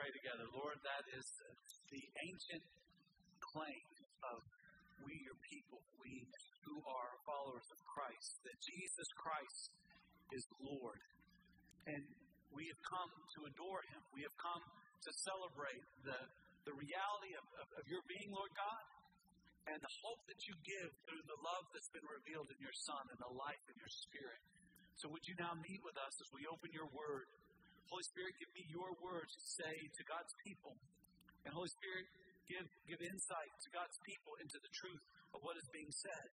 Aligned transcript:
pray 0.00 0.08
together. 0.16 0.48
Lord, 0.56 0.80
that 0.80 1.04
is 1.12 1.28
the 1.92 2.00
ancient 2.24 2.64
claim 3.52 3.84
of 4.32 4.40
we, 5.04 5.12
your 5.28 5.36
people, 5.44 5.76
we 6.00 6.24
who 6.64 6.80
are 6.88 7.12
followers 7.28 7.68
of 7.68 7.76
Christ, 7.84 8.40
that 8.48 8.56
Jesus 8.64 9.08
Christ 9.20 9.68
is 10.32 10.40
Lord. 10.64 11.04
And 11.84 12.00
we 12.48 12.64
have 12.72 12.80
come 12.80 13.12
to 13.12 13.40
adore 13.52 13.84
him. 13.92 14.00
We 14.16 14.24
have 14.24 14.32
come 14.40 14.64
to 15.04 15.10
celebrate 15.20 15.84
the, 16.08 16.16
the 16.64 16.72
reality 16.80 17.36
of, 17.36 17.44
of, 17.60 17.68
of 17.76 17.84
your 17.84 18.00
being, 18.08 18.32
Lord 18.32 18.56
God, 18.56 18.84
and 19.68 19.76
the 19.84 19.94
hope 20.00 20.24
that 20.32 20.40
you 20.48 20.56
give 20.64 20.90
through 21.04 21.24
the 21.28 21.36
love 21.44 21.68
that's 21.76 21.92
been 21.92 22.08
revealed 22.08 22.48
in 22.48 22.56
your 22.56 22.76
Son 22.88 23.04
and 23.12 23.20
the 23.20 23.34
life 23.36 23.64
in 23.68 23.76
your 23.76 23.92
Spirit. 23.92 24.40
So, 24.96 25.12
would 25.12 25.28
you 25.28 25.36
now 25.36 25.52
meet 25.60 25.84
with 25.84 26.00
us 26.00 26.14
as 26.24 26.28
we 26.32 26.48
open 26.48 26.72
your 26.72 26.88
word? 26.88 27.28
Holy 27.90 28.06
Spirit, 28.06 28.38
give 28.38 28.52
me 28.54 28.62
your 28.70 28.94
words 29.02 29.34
to 29.34 29.46
say 29.58 29.74
to 29.74 30.02
God's 30.06 30.30
people. 30.46 30.78
And 31.42 31.50
Holy 31.50 31.70
Spirit, 31.74 32.06
give, 32.46 32.66
give 32.86 33.02
insight 33.02 33.52
to 33.66 33.68
God's 33.74 33.98
people 34.06 34.38
into 34.38 34.62
the 34.62 34.70
truth 34.70 35.02
of 35.34 35.42
what 35.42 35.58
is 35.58 35.66
being 35.74 35.90
said. 35.90 36.28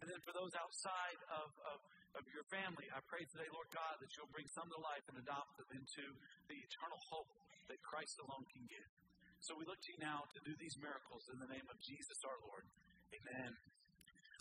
And 0.00 0.08
then 0.08 0.20
for 0.24 0.32
those 0.32 0.52
outside 0.56 1.20
of, 1.36 1.48
of, 1.68 1.78
of 2.16 2.24
your 2.32 2.44
family, 2.48 2.88
I 2.92 3.00
pray 3.12 3.24
today, 3.28 3.48
Lord 3.52 3.68
God, 3.72 4.00
that 4.00 4.08
you'll 4.16 4.32
bring 4.32 4.48
some 4.56 4.68
to 4.72 4.80
life 4.80 5.04
and 5.12 5.16
adopt 5.20 5.52
them 5.60 5.70
into 5.76 6.04
the 6.48 6.56
eternal 6.56 7.00
hope 7.12 7.32
that 7.68 7.80
Christ 7.84 8.16
alone 8.24 8.44
can 8.52 8.64
give. 8.64 8.90
So 9.44 9.52
we 9.56 9.68
look 9.68 9.80
to 9.80 9.90
you 9.92 10.00
now 10.00 10.24
to 10.32 10.40
do 10.48 10.52
these 10.56 10.76
miracles 10.80 11.28
in 11.28 11.36
the 11.36 11.50
name 11.52 11.68
of 11.68 11.76
Jesus 11.84 12.18
our 12.24 12.40
Lord. 12.40 12.64
Amen. 13.12 13.52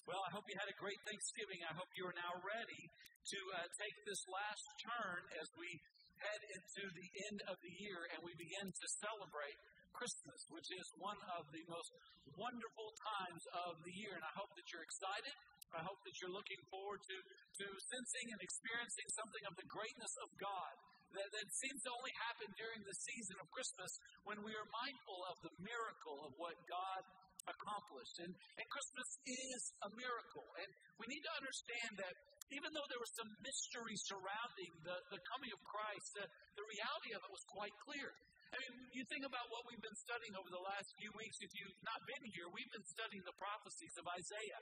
Well, 0.07 0.21
I 0.23 0.31
hope 0.31 0.47
you 0.47 0.55
had 0.55 0.71
a 0.71 0.77
great 0.79 0.99
Thanksgiving. 1.03 1.59
I 1.67 1.73
hope 1.75 1.89
you 1.99 2.05
are 2.07 2.15
now 2.15 2.31
ready 2.45 2.83
to 3.25 3.39
uh, 3.57 3.65
take 3.73 3.97
this 4.05 4.21
last 4.29 4.65
turn 4.85 5.19
as 5.41 5.47
we 5.57 5.67
head 6.19 6.41
into 6.55 6.83
the 6.91 7.07
end 7.31 7.39
of 7.51 7.55
the 7.59 7.73
year 7.79 7.99
and 8.15 8.19
we 8.23 8.33
begin 8.35 8.67
to 8.69 8.87
celebrate 9.01 9.57
Christmas, 9.95 10.39
which 10.51 10.67
is 10.75 10.85
one 10.99 11.19
of 11.39 11.47
the 11.55 11.63
most 11.71 11.91
wonderful 12.35 12.89
times 13.19 13.43
of 13.67 13.79
the 13.87 13.93
year. 13.95 14.11
And 14.11 14.25
I 14.27 14.33
hope 14.35 14.51
that 14.59 14.67
you're 14.71 14.83
excited. 14.83 15.35
I 15.75 15.83
hope 15.83 15.99
that 16.07 16.15
you're 16.23 16.31
looking 16.31 16.61
forward 16.71 17.03
to, 17.03 17.17
to 17.19 17.65
sensing 17.67 18.27
and 18.31 18.39
experiencing 18.39 19.07
something 19.11 19.43
of 19.47 19.53
the 19.59 19.67
greatness 19.67 20.13
of 20.23 20.29
God 20.39 20.73
that, 21.15 21.29
that 21.31 21.47
seems 21.51 21.79
to 21.87 21.91
only 21.95 22.13
happen 22.27 22.47
during 22.59 22.83
the 22.83 22.95
season 22.95 23.39
of 23.39 23.47
Christmas 23.51 23.91
when 24.27 24.39
we 24.43 24.51
are 24.55 24.67
mindful 24.71 25.19
of 25.31 25.35
the 25.43 25.53
miracle 25.63 26.27
of 26.27 26.31
what 26.35 26.55
God 26.67 27.01
accomplished. 27.45 28.17
And, 28.25 28.31
and 28.33 28.65
Christmas 28.69 29.09
is 29.25 29.61
a 29.85 29.89
miracle. 29.93 30.47
And 30.61 30.69
we 31.01 31.05
need 31.09 31.23
to 31.23 31.33
understand 31.37 31.91
that 32.01 32.13
even 32.53 32.69
though 32.73 32.87
there 32.89 33.01
was 33.01 33.13
some 33.17 33.29
mystery 33.41 33.95
surrounding 34.05 34.71
the, 34.85 34.97
the 35.09 35.19
coming 35.29 35.51
of 35.53 35.59
Christ, 35.65 36.07
the, 36.13 36.25
the 36.57 36.65
reality 36.65 37.11
of 37.17 37.21
it 37.25 37.31
was 37.33 37.45
quite 37.49 37.73
clear. 37.81 38.09
I 38.53 38.61
mean, 38.61 38.73
you 38.93 39.03
think 39.09 39.25
about 39.25 39.49
what 39.49 39.65
we've 39.67 39.81
been 39.81 39.99
studying 40.05 40.37
over 40.37 40.47
the 40.47 40.61
last 40.61 40.87
few 41.01 41.11
weeks. 41.17 41.35
If 41.41 41.51
you've 41.57 41.81
not 41.81 41.99
been 42.05 42.23
here, 42.31 42.47
we've 42.53 42.69
been 42.71 42.87
studying 42.87 43.23
the 43.25 43.35
prophecies 43.35 43.95
of 43.97 44.05
Isaiah. 44.05 44.61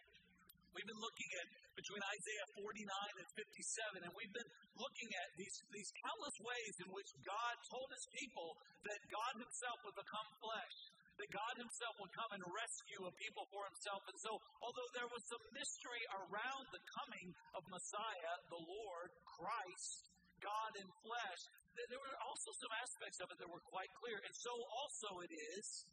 We've 0.73 0.90
been 0.90 1.03
looking 1.06 1.30
at 1.38 1.47
between 1.78 2.02
Isaiah 2.02 2.47
49 2.58 3.22
and 3.22 3.28
57, 3.38 4.09
and 4.09 4.12
we've 4.18 4.34
been 4.34 4.52
looking 4.73 5.09
at 5.22 5.30
these, 5.38 5.53
these 5.70 5.90
countless 6.02 6.38
ways 6.42 6.73
in 6.81 6.90
which 6.90 7.09
God 7.22 7.53
told 7.70 7.86
his 7.94 8.06
people 8.09 8.58
that 8.90 9.00
God 9.06 9.34
himself 9.38 9.78
would 9.86 9.94
become 9.94 10.28
flesh, 10.42 10.78
that 11.24 11.32
God 11.32 11.56
himself 11.56 11.96
would 12.04 12.12
come 12.12 12.36
and 12.36 12.44
rescue 12.52 13.08
a 13.08 13.12
people 13.16 13.48
for 13.48 13.64
himself. 13.72 14.04
And 14.12 14.20
so, 14.20 14.36
although 14.60 14.92
there 14.92 15.08
was 15.08 15.24
some 15.32 15.40
mystery 15.56 16.04
around 16.12 16.68
the 16.76 16.84
coming 17.00 17.32
of 17.56 17.64
Messiah, 17.72 18.34
the 18.52 18.60
Lord, 18.60 19.08
Christ, 19.24 20.12
God 20.44 20.72
in 20.76 20.90
flesh, 21.00 21.42
there 21.80 22.04
were 22.04 22.20
also 22.28 22.52
some 22.60 22.74
aspects 22.76 23.24
of 23.24 23.32
it 23.32 23.40
that 23.40 23.48
were 23.48 23.64
quite 23.72 23.88
clear. 24.04 24.20
And 24.20 24.36
so 24.36 24.52
also 24.52 25.24
it 25.24 25.32
is 25.32 25.88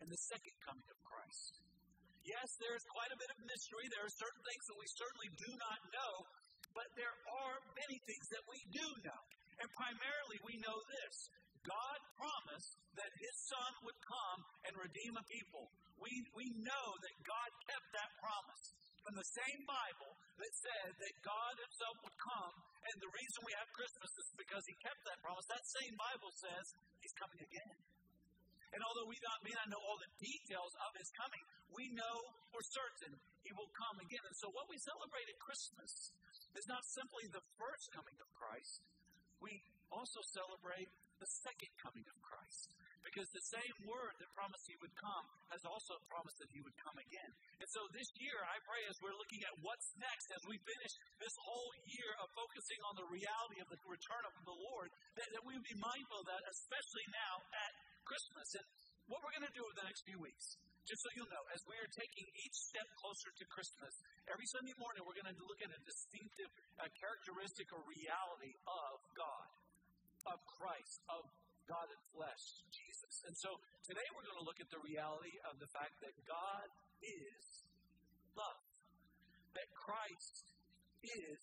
in 0.00 0.08
the 0.08 0.20
second 0.32 0.56
coming 0.64 0.88
of 0.88 0.98
Christ. 1.04 1.60
Yes, 2.24 2.48
there 2.56 2.72
is 2.72 2.84
quite 2.88 3.12
a 3.12 3.18
bit 3.20 3.28
of 3.28 3.38
mystery. 3.44 3.84
There 3.92 4.08
are 4.08 4.16
certain 4.16 4.42
things 4.48 4.64
that 4.72 4.78
we 4.80 4.88
certainly 4.88 5.30
do 5.36 5.50
not 5.52 5.78
know, 5.92 6.12
but 6.72 6.88
there 6.96 7.12
are 7.44 7.56
many 7.76 7.98
things 8.08 8.26
that 8.32 8.44
we 8.48 8.58
do 8.72 8.86
know. 9.04 9.20
And 9.60 9.68
primarily 9.76 10.38
we 10.48 10.56
know 10.64 10.78
this 10.96 11.14
God 11.62 11.98
promised 12.18 12.74
that 12.98 13.12
His 13.18 13.36
Son 13.46 13.72
would 13.86 13.98
come 14.02 14.40
and 14.66 14.72
redeem 14.78 15.14
a 15.14 15.24
people. 15.30 15.70
We, 15.98 16.10
we 16.34 16.46
know 16.58 16.86
that 16.98 17.14
God 17.22 17.50
kept 17.70 17.88
that 17.94 18.10
promise 18.18 18.64
from 19.02 19.14
the 19.18 19.28
same 19.34 19.60
Bible 19.66 20.12
that 20.38 20.52
said 20.58 20.90
that 20.94 21.14
God 21.22 21.54
Himself 21.58 21.96
would 22.06 22.18
come, 22.18 22.54
and 22.90 22.96
the 22.98 23.10
reason 23.10 23.38
we 23.46 23.54
have 23.58 23.70
Christmas 23.74 24.10
is 24.10 24.28
because 24.34 24.62
He 24.66 24.74
kept 24.82 25.02
that 25.06 25.18
promise. 25.22 25.46
That 25.50 25.66
same 25.82 25.94
Bible 25.94 26.32
says 26.34 26.64
He's 27.02 27.14
coming 27.18 27.42
again. 27.42 27.78
And 28.72 28.80
although 28.88 29.04
we 29.04 29.20
not, 29.20 29.38
may 29.44 29.52
not 29.52 29.68
know 29.68 29.82
all 29.84 30.00
the 30.00 30.12
details 30.16 30.72
of 30.80 30.90
His 30.96 31.10
coming, 31.12 31.42
we 31.76 31.92
know 31.92 32.16
for 32.50 32.62
certain 32.64 33.12
He 33.44 33.52
will 33.52 33.68
come 33.76 34.00
again. 34.00 34.24
And 34.24 34.36
so, 34.38 34.48
what 34.54 34.64
we 34.66 34.80
celebrate 34.80 35.28
at 35.28 35.38
Christmas 35.38 35.92
is 36.56 36.66
not 36.66 36.82
simply 36.88 37.28
the 37.30 37.44
first 37.60 37.92
coming 37.92 38.16
of 38.16 38.28
Christ, 38.32 38.80
we 39.44 39.52
also 39.92 40.20
celebrate 40.32 40.88
the 41.22 41.30
second 41.46 41.70
coming 41.78 42.02
of 42.10 42.18
Christ. 42.18 42.74
Because 43.06 43.30
the 43.30 43.46
same 43.50 43.76
word 43.86 44.14
that 44.18 44.30
promised 44.34 44.66
he 44.66 44.78
would 44.78 44.94
come 44.98 45.26
has 45.54 45.62
also 45.66 45.94
promised 46.10 46.38
that 46.38 46.50
he 46.54 46.62
would 46.62 46.74
come 46.82 46.98
again. 46.98 47.30
And 47.58 47.68
so 47.70 47.82
this 47.94 48.06
year, 48.18 48.38
I 48.46 48.58
pray 48.62 48.82
as 48.90 48.98
we're 49.02 49.14
looking 49.14 49.42
at 49.42 49.54
what's 49.62 49.90
next, 49.98 50.30
as 50.34 50.42
we 50.46 50.58
finish 50.62 50.92
this 51.18 51.34
whole 51.42 51.72
year 51.86 52.10
of 52.22 52.30
focusing 52.34 52.80
on 52.86 52.94
the 52.98 53.06
reality 53.10 53.58
of 53.62 53.68
the 53.70 53.78
return 53.86 54.22
of 54.22 54.34
the 54.46 54.54
Lord, 54.54 54.88
that, 55.18 55.28
that 55.34 55.42
we 55.46 55.58
be 55.62 55.78
mindful 55.78 56.22
of 56.22 56.26
that, 56.30 56.42
especially 56.46 57.06
now 57.10 57.34
at 57.54 57.72
Christmas. 58.06 58.48
And 58.58 58.66
what 59.10 59.18
we're 59.22 59.34
going 59.34 59.50
to 59.50 59.54
do 59.54 59.62
over 59.66 59.76
the 59.78 59.86
next 59.86 60.06
few 60.06 60.18
weeks, 60.22 60.46
just 60.86 61.02
so 61.02 61.08
you'll 61.14 61.30
know, 61.30 61.44
as 61.54 61.62
we 61.66 61.78
are 61.78 61.90
taking 61.94 62.26
each 62.42 62.56
step 62.70 62.86
closer 62.98 63.30
to 63.34 63.44
Christmas, 63.50 63.92
every 64.30 64.46
Sunday 64.50 64.74
morning 64.78 65.02
we're 65.06 65.18
going 65.18 65.30
to 65.30 65.38
look 65.46 65.62
at 65.62 65.70
a 65.70 65.80
distinctive 65.86 66.50
uh, 66.78 66.90
characteristic 66.98 67.70
or 67.70 67.82
reality 67.86 68.54
of 68.66 68.94
God, 69.14 69.46
of 70.28 70.38
Christ, 70.58 70.98
of 71.10 71.22
God 71.66 71.86
in 71.88 72.00
flesh, 72.14 72.44
Jesus. 72.70 73.14
And 73.26 73.34
so 73.38 73.50
today 73.86 74.06
we're 74.14 74.26
going 74.26 74.40
to 74.42 74.46
look 74.46 74.58
at 74.58 74.70
the 74.70 74.82
reality 74.82 75.34
of 75.46 75.58
the 75.62 75.70
fact 75.70 75.94
that 76.02 76.14
God 76.26 76.66
is 77.02 77.42
love, 78.34 78.62
that 79.54 79.68
Christ 79.74 80.44
is 81.02 81.42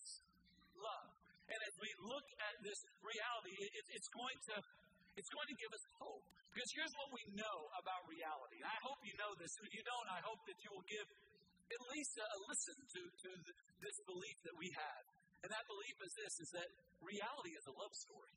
love. 0.76 1.10
And 1.50 1.58
as 1.66 1.74
we 1.82 1.90
look 2.06 2.26
at 2.46 2.54
this 2.62 2.78
reality, 3.02 3.54
it, 3.58 3.84
it's 3.96 4.10
going 4.14 4.38
to 4.54 4.56
it's 5.18 5.30
going 5.34 5.50
to 5.50 5.58
give 5.58 5.72
us 5.74 5.84
hope. 5.98 6.22
Because 6.54 6.70
here's 6.70 6.94
what 6.94 7.10
we 7.10 7.22
know 7.34 7.58
about 7.82 8.06
reality. 8.06 8.62
I 8.62 8.78
hope 8.86 9.02
you 9.02 9.14
know 9.18 9.34
this. 9.38 9.50
If 9.58 9.74
you 9.74 9.82
don't, 9.82 10.08
I 10.10 10.22
hope 10.22 10.38
that 10.46 10.58
you 10.62 10.70
will 10.70 10.86
give 10.86 11.06
at 11.70 11.82
least 11.94 12.12
a, 12.18 12.26
listen 12.46 12.78
to, 12.78 13.00
to 13.04 13.30
this 13.82 13.96
belief 14.06 14.36
that 14.46 14.56
we 14.58 14.70
have. 14.74 15.02
And 15.42 15.48
that 15.50 15.64
belief 15.66 15.96
is 16.04 16.12
this 16.14 16.34
is 16.42 16.50
that 16.54 16.68
reality 17.02 17.52
is 17.54 17.64
a 17.70 17.74
love 17.74 17.94
story. 17.94 18.34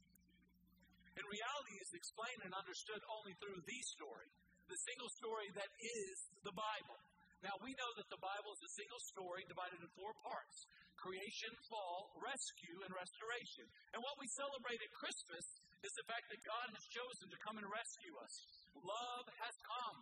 And 1.14 1.24
reality 1.30 1.76
is 1.78 1.92
explained 1.94 2.42
and 2.48 2.54
understood 2.58 3.02
only 3.10 3.34
through 3.38 3.62
the 3.62 3.80
story, 3.94 4.30
the 4.66 4.80
single 4.90 5.12
story 5.22 5.48
that 5.54 5.72
is 5.78 6.16
the 6.42 6.56
Bible. 6.58 6.98
Now, 7.44 7.60
we 7.60 7.76
know 7.76 7.92
that 8.00 8.08
the 8.08 8.24
Bible 8.24 8.52
is 8.56 8.64
a 8.64 8.76
single 8.80 9.04
story 9.12 9.44
divided 9.52 9.78
in 9.84 9.90
four 10.00 10.16
parts 10.24 10.58
creation, 10.96 11.52
fall, 11.68 12.16
rescue, 12.24 12.80
and 12.88 12.92
restoration. 12.96 13.68
And 13.92 14.00
what 14.00 14.16
we 14.16 14.28
celebrate 14.40 14.80
at 14.80 14.92
Christmas 14.96 15.44
is 15.84 15.92
the 16.00 16.08
fact 16.08 16.32
that 16.32 16.40
God 16.48 16.68
has 16.72 16.84
chosen 16.96 17.28
to 17.28 17.38
come 17.44 17.60
and 17.60 17.68
rescue 17.68 18.16
us. 18.24 18.34
Love 18.80 19.28
has 19.44 19.56
come. 19.68 20.00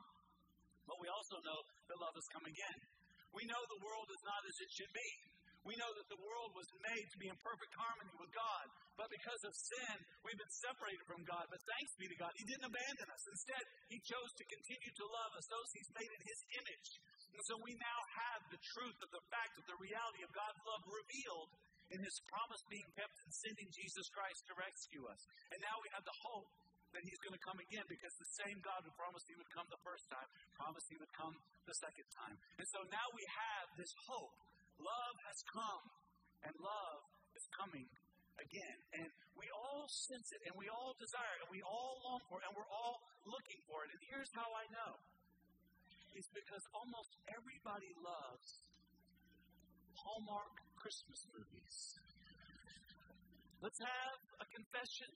But 0.86 1.02
we 1.02 1.10
also 1.10 1.42
know 1.42 1.60
that 1.90 1.98
love 1.98 2.14
has 2.14 2.28
come 2.30 2.46
again. 2.46 2.80
We 3.34 3.50
know 3.50 3.58
the 3.66 3.82
world 3.82 4.10
is 4.14 4.22
not 4.22 4.42
as 4.46 4.58
it 4.62 4.70
should 4.78 4.94
be. 4.94 5.10
We 5.62 5.78
know 5.78 5.92
that 5.94 6.10
the 6.10 6.18
world 6.18 6.52
was 6.58 6.66
made 6.82 7.06
to 7.14 7.18
be 7.22 7.30
in 7.30 7.38
perfect 7.38 7.74
harmony 7.78 8.14
with 8.18 8.34
God. 8.34 8.66
But 8.98 9.14
because 9.14 9.42
of 9.46 9.54
sin, 9.54 9.96
we've 10.26 10.38
been 10.38 10.56
separated 10.58 11.06
from 11.06 11.22
God. 11.22 11.46
But 11.54 11.62
thanks 11.62 11.94
be 12.02 12.10
to 12.10 12.18
God, 12.18 12.34
He 12.34 12.46
didn't 12.50 12.66
abandon 12.66 13.08
us. 13.14 13.24
Instead, 13.30 13.64
He 13.94 14.02
chose 14.02 14.32
to 14.42 14.44
continue 14.50 14.92
to 14.98 15.06
love 15.06 15.32
us, 15.38 15.46
those 15.54 15.70
He's 15.78 15.92
made 15.94 16.10
in 16.10 16.22
His 16.26 16.40
image. 16.66 16.90
And 17.38 17.44
so 17.46 17.56
we 17.62 17.74
now 17.78 18.00
have 18.26 18.42
the 18.50 18.62
truth 18.74 18.98
of 19.06 19.10
the 19.14 19.24
fact 19.30 19.54
of 19.62 19.66
the 19.70 19.78
reality 19.78 20.22
of 20.26 20.32
God's 20.34 20.62
love 20.66 20.82
revealed 20.90 21.52
in 21.94 22.00
His 22.02 22.18
promise 22.26 22.62
being 22.66 22.90
kept 22.98 23.16
in 23.22 23.30
sending 23.30 23.70
Jesus 23.70 24.10
Christ 24.10 24.42
to 24.50 24.54
rescue 24.58 25.06
us. 25.08 25.22
And 25.54 25.60
now 25.62 25.78
we 25.78 25.90
have 25.94 26.06
the 26.10 26.18
hope 26.26 26.50
that 26.92 27.04
he's 27.08 27.20
going 27.24 27.36
to 27.36 27.44
come 27.44 27.56
again 27.56 27.88
because 27.88 28.12
the 28.20 28.32
same 28.44 28.60
God 28.60 28.84
who 28.84 28.92
promised 29.00 29.24
he 29.32 29.36
would 29.40 29.48
come 29.56 29.64
the 29.72 29.80
first 29.80 30.04
time 30.12 30.28
promised 30.60 30.88
he 30.92 31.00
would 31.00 31.12
come 31.16 31.32
the 31.64 31.76
second 31.80 32.08
time. 32.12 32.36
And 32.60 32.68
so 32.68 32.84
now 32.92 33.08
we 33.16 33.24
have 33.24 33.66
this 33.80 33.92
hope 34.12 34.36
Love 34.82 35.16
has 35.30 35.40
come, 35.54 35.86
and 36.42 36.54
love 36.58 37.02
is 37.38 37.46
coming 37.54 37.86
again. 38.42 38.78
And 38.98 39.10
we 39.38 39.46
all 39.54 39.86
sense 40.10 40.34
it, 40.34 40.42
and 40.50 40.58
we 40.58 40.66
all 40.74 40.98
desire 40.98 41.34
it, 41.38 41.46
and 41.46 41.52
we 41.54 41.62
all 41.62 42.02
long 42.02 42.22
for 42.26 42.42
it, 42.42 42.46
and 42.50 42.54
we're 42.58 42.74
all 42.74 42.98
looking 43.30 43.62
for 43.70 43.86
it. 43.86 43.94
And 43.94 44.02
here's 44.10 44.32
how 44.34 44.50
I 44.50 44.66
know 44.74 44.94
it's 46.18 46.28
because 46.36 46.64
almost 46.76 47.12
everybody 47.32 47.94
loves 48.02 48.50
Hallmark 49.96 50.54
Christmas 50.76 51.22
movies. 51.32 51.78
Let's 53.62 53.80
have 53.80 54.18
a 54.42 54.48
confession. 54.50 55.12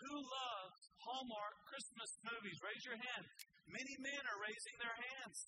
Who 0.00 0.14
loves 0.16 0.80
Hallmark? 1.04 1.54
Christmas 1.68 2.10
movies? 2.24 2.56
Raise 2.64 2.82
your 2.88 2.96
hand. 2.96 3.24
Many 3.68 3.94
men 4.00 4.22
are 4.32 4.40
raising 4.40 4.76
their 4.80 4.96
hands. 4.96 5.38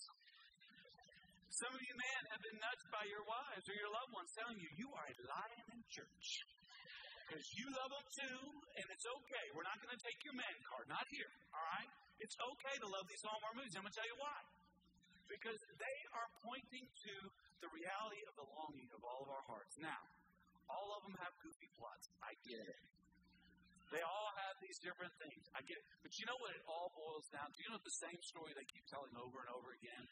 Some 1.49 1.73
of 1.73 1.81
you 1.81 1.95
men 1.97 2.23
have 2.33 2.43
been 2.45 2.59
nudged 2.61 2.89
by 2.93 3.05
your 3.09 3.25
wives 3.25 3.65
or 3.65 3.75
your 3.75 3.89
loved 3.89 4.12
ones 4.12 4.31
telling 4.37 4.59
you, 4.61 4.69
you 4.77 4.89
are 4.93 5.06
a 5.09 5.17
lion 5.27 5.67
in 5.73 5.81
church. 5.89 6.27
Because 7.25 7.45
you 7.56 7.69
love 7.69 7.93
them 7.93 8.09
too, 8.25 8.41
and 8.81 8.87
it's 8.89 9.05
okay. 9.05 9.45
We're 9.53 9.69
not 9.69 9.77
going 9.85 9.93
to 9.93 10.00
take 10.00 10.17
your 10.25 10.37
man 10.37 10.56
card. 10.65 10.89
Not 10.89 11.05
here, 11.12 11.29
all 11.53 11.67
right? 11.77 11.91
It's 12.25 12.37
okay 12.41 12.75
to 12.81 12.89
love 12.89 13.05
these 13.05 13.21
Hallmark 13.21 13.55
movies. 13.56 13.77
I'm 13.77 13.85
going 13.85 13.93
to 13.93 13.99
tell 14.00 14.09
you 14.09 14.17
why. 14.17 14.39
Because 15.29 15.61
they 15.77 15.99
are 16.17 16.29
pointing 16.41 16.89
to 16.89 17.15
the 17.61 17.69
reality 17.69 18.23
of 18.33 18.35
the 18.41 18.49
longing 18.49 18.89
of 18.97 19.05
all 19.05 19.21
of 19.25 19.29
our 19.29 19.45
hearts. 19.45 19.77
Now, 19.77 20.00
all 20.73 20.89
of 20.97 21.05
them 21.05 21.17
have 21.21 21.33
goofy 21.45 21.69
plots. 21.77 22.09
I 22.25 22.33
get 22.49 22.65
it. 22.65 22.81
They 23.93 24.05
all 24.05 24.31
have 24.49 24.56
these 24.61 24.77
different 24.85 25.12
things. 25.21 25.43
I 25.56 25.61
get 25.65 25.77
it. 25.81 25.85
But 26.05 26.12
you 26.17 26.25
know 26.29 26.37
what 26.41 26.53
it 26.53 26.65
all 26.69 26.93
boils 26.93 27.29
down 27.33 27.49
to? 27.49 27.56
You 27.61 27.73
know 27.73 27.81
the 27.81 28.00
same 28.05 28.21
story 28.25 28.53
they 28.53 28.69
keep 28.69 28.85
telling 28.89 29.12
over 29.17 29.41
and 29.45 29.53
over 29.53 29.73
again? 29.77 30.05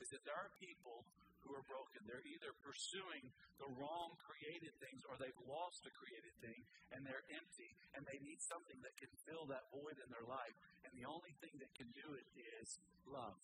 Is 0.00 0.08
that 0.16 0.24
there 0.24 0.36
are 0.36 0.50
people 0.56 1.04
who 1.44 1.56
are 1.56 1.64
broken. 1.68 2.04
They're 2.04 2.24
either 2.24 2.52
pursuing 2.60 3.24
the 3.56 3.68
wrong 3.80 4.16
created 4.20 4.72
things 4.80 5.04
or 5.08 5.16
they've 5.16 5.42
lost 5.48 5.80
a 5.88 5.92
created 5.96 6.34
thing 6.40 6.60
and 6.92 7.04
they're 7.04 7.24
empty 7.32 7.70
and 7.96 8.04
they 8.04 8.20
need 8.20 8.40
something 8.44 8.78
that 8.84 8.94
can 9.00 9.12
fill 9.24 9.48
that 9.48 9.64
void 9.72 9.96
in 10.00 10.08
their 10.12 10.24
life. 10.28 10.56
And 10.84 10.92
the 10.96 11.08
only 11.08 11.32
thing 11.40 11.52
that 11.60 11.72
can 11.76 11.88
do 11.96 12.06
it 12.16 12.26
is 12.36 12.68
love. 13.08 13.40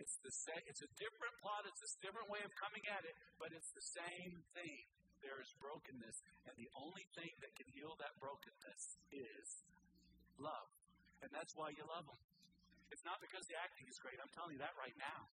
It's 0.00 0.16
the 0.24 0.32
same, 0.32 0.64
it's 0.64 0.80
a 0.80 0.90
different 0.96 1.34
plot, 1.44 1.68
it's 1.68 1.84
a 1.84 1.92
different 2.00 2.32
way 2.32 2.40
of 2.40 2.50
coming 2.56 2.84
at 2.88 3.04
it, 3.04 3.12
but 3.36 3.52
it's 3.52 3.68
the 3.76 3.84
same 4.00 4.32
thing. 4.56 4.80
There 5.20 5.36
is 5.36 5.52
brokenness, 5.60 6.16
and 6.48 6.56
the 6.56 6.72
only 6.80 7.04
thing 7.12 7.28
that 7.44 7.52
can 7.52 7.68
heal 7.76 7.92
that 8.00 8.16
brokenness 8.16 8.96
is 9.12 9.46
love. 10.40 10.68
And 11.20 11.28
that's 11.28 11.52
why 11.52 11.76
you 11.76 11.84
love 11.84 12.08
them. 12.08 12.16
It's 12.90 13.06
not 13.06 13.22
because 13.22 13.46
the 13.46 13.56
acting 13.58 13.86
is 13.86 13.96
great. 14.02 14.18
I'm 14.18 14.30
telling 14.34 14.58
you 14.58 14.62
that 14.62 14.74
right 14.78 14.94
now. 14.98 15.30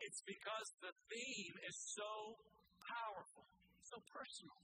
It's 0.00 0.20
because 0.24 0.68
the 0.84 0.92
theme 1.08 1.56
is 1.64 1.76
so 1.96 2.36
powerful, 2.84 3.44
so 3.84 3.96
personal. 4.12 4.56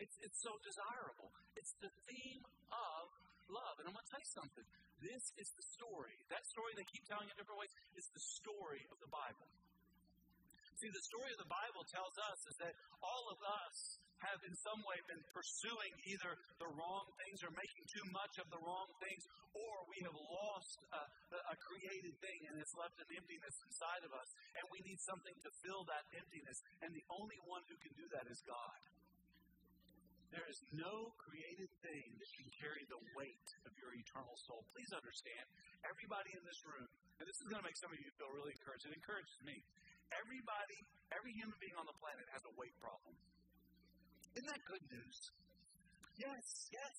It's, 0.00 0.16
it's 0.22 0.40
so 0.40 0.54
desirable. 0.62 1.34
It's 1.58 1.74
the 1.82 1.92
theme 2.08 2.44
of 2.70 3.04
love. 3.50 3.74
And 3.80 3.90
I'm 3.90 3.94
going 3.96 4.06
to 4.06 4.12
tell 4.12 4.22
you 4.22 4.32
something. 4.32 4.66
This 5.02 5.24
is 5.38 5.48
the 5.54 5.66
story. 5.78 6.16
That 6.30 6.42
story 6.46 6.74
they 6.74 6.86
keep 6.88 7.04
telling 7.06 7.26
in 7.26 7.34
different 7.38 7.58
ways 7.58 7.74
is 7.98 8.06
the 8.14 8.22
story 8.38 8.82
of 8.90 8.98
the 9.02 9.10
Bible. 9.10 9.46
See, 10.78 10.90
the 10.94 11.06
story 11.10 11.34
of 11.34 11.40
the 11.42 11.50
Bible 11.50 11.82
tells 11.90 12.14
us 12.30 12.38
is 12.46 12.56
that 12.62 12.74
all 13.02 13.26
of 13.34 13.38
us 13.42 13.98
have 14.24 14.40
in 14.42 14.54
some 14.58 14.80
way 14.82 14.98
been 15.06 15.22
pursuing 15.30 15.92
either 16.10 16.30
the 16.58 16.70
wrong 16.74 17.06
things 17.22 17.38
or 17.46 17.50
making 17.54 17.84
too 17.86 18.06
much 18.10 18.34
of 18.42 18.46
the 18.50 18.60
wrong 18.60 18.88
things, 18.98 19.22
or 19.54 19.74
we 19.86 19.98
have 20.02 20.16
lost 20.16 20.78
a, 20.90 21.02
a 21.38 21.56
created 21.62 22.14
thing 22.18 22.38
and 22.50 22.58
it's 22.58 22.74
left 22.74 22.98
an 22.98 23.08
emptiness 23.14 23.56
inside 23.66 24.02
of 24.02 24.12
us, 24.14 24.28
and 24.58 24.64
we 24.74 24.82
need 24.82 24.98
something 25.06 25.36
to 25.42 25.50
fill 25.62 25.82
that 25.86 26.04
emptiness. 26.14 26.58
And 26.82 26.90
the 26.90 27.06
only 27.14 27.38
one 27.46 27.62
who 27.70 27.76
can 27.78 27.94
do 27.94 28.06
that 28.18 28.26
is 28.26 28.38
God. 28.44 28.80
There 30.28 30.44
is 30.44 30.60
no 30.76 31.16
created 31.16 31.72
thing 31.80 32.08
that 32.20 32.30
can 32.36 32.48
carry 32.60 32.84
the 32.92 33.00
weight 33.16 33.48
of 33.64 33.72
your 33.80 33.96
eternal 33.96 34.36
soul. 34.44 34.60
Please 34.76 34.92
understand, 34.92 35.46
everybody 35.88 36.36
in 36.36 36.44
this 36.44 36.60
room, 36.68 36.84
and 37.16 37.24
this 37.24 37.40
is 37.40 37.48
going 37.48 37.64
to 37.64 37.66
make 37.66 37.80
some 37.80 37.88
of 37.88 37.96
you 37.96 38.12
feel 38.20 38.28
really 38.36 38.52
encouraged. 38.52 38.84
It 38.84 38.92
encourages 38.92 39.40
me. 39.40 39.56
Everybody, 40.12 40.78
every 41.16 41.32
human 41.32 41.56
being 41.56 41.76
on 41.80 41.88
the 41.88 41.96
planet 41.96 42.28
has 42.36 42.44
a 42.44 42.52
weight 42.60 42.76
problem. 42.76 43.16
Isn't 44.38 44.54
that 44.54 44.62
good 44.70 44.86
news? 44.86 45.18
Yes, 46.14 46.46
yes. 46.70 46.96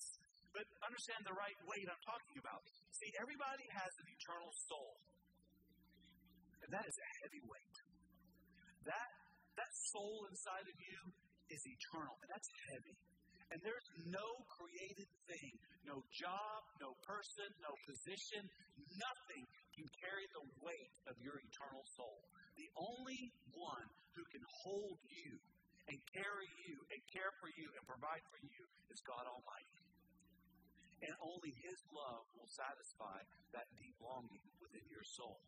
But 0.52 0.68
understand 0.84 1.24
the 1.24 1.32
right 1.32 1.56
weight 1.64 1.88
I'm 1.88 2.04
talking 2.04 2.36
about. 2.36 2.60
See, 2.92 3.08
everybody 3.16 3.64
has 3.80 3.92
an 3.96 4.06
eternal 4.12 4.52
soul. 4.68 4.92
And 6.60 6.68
that 6.68 6.84
is 6.84 6.96
a 7.00 7.08
heavy 7.24 7.40
weight. 7.48 7.76
That 8.84 9.10
that 9.56 9.72
soul 9.88 10.28
inside 10.28 10.68
of 10.68 10.76
you 10.76 10.98
is 11.48 11.60
eternal, 11.64 12.12
and 12.20 12.28
that's 12.28 12.50
heavy. 12.76 12.96
And 13.50 13.58
there's 13.64 13.88
no 14.04 14.28
created 14.60 15.08
thing, 15.24 15.52
no 15.88 16.04
job, 16.12 16.60
no 16.76 16.92
person, 17.08 17.48
no 17.64 17.72
position, 17.88 18.44
nothing 19.00 19.44
can 19.74 19.88
carry 19.96 20.28
the 20.36 20.44
weight 20.60 20.92
of 21.08 21.16
your 21.24 21.40
eternal 21.40 21.84
soul. 21.96 22.20
The 22.60 22.68
only 22.76 23.32
one 23.56 23.88
who 24.12 24.24
can 24.28 24.44
hold 24.60 25.00
you 25.08 25.40
and 25.90 25.98
carry 26.14 26.50
you 26.70 26.78
and 26.94 27.00
care 27.10 27.34
for 27.42 27.50
you 27.58 27.66
and 27.74 27.82
provide 27.82 28.22
for 28.30 28.38
you 28.38 28.62
is 28.94 29.02
God 29.02 29.26
Almighty. 29.26 29.82
And 31.02 31.12
only 31.18 31.50
His 31.66 31.80
love 31.90 32.24
will 32.38 32.46
satisfy 32.46 33.18
that 33.56 33.66
deep 33.74 33.98
longing 33.98 34.46
within 34.62 34.86
your 34.86 35.02
soul. 35.18 35.42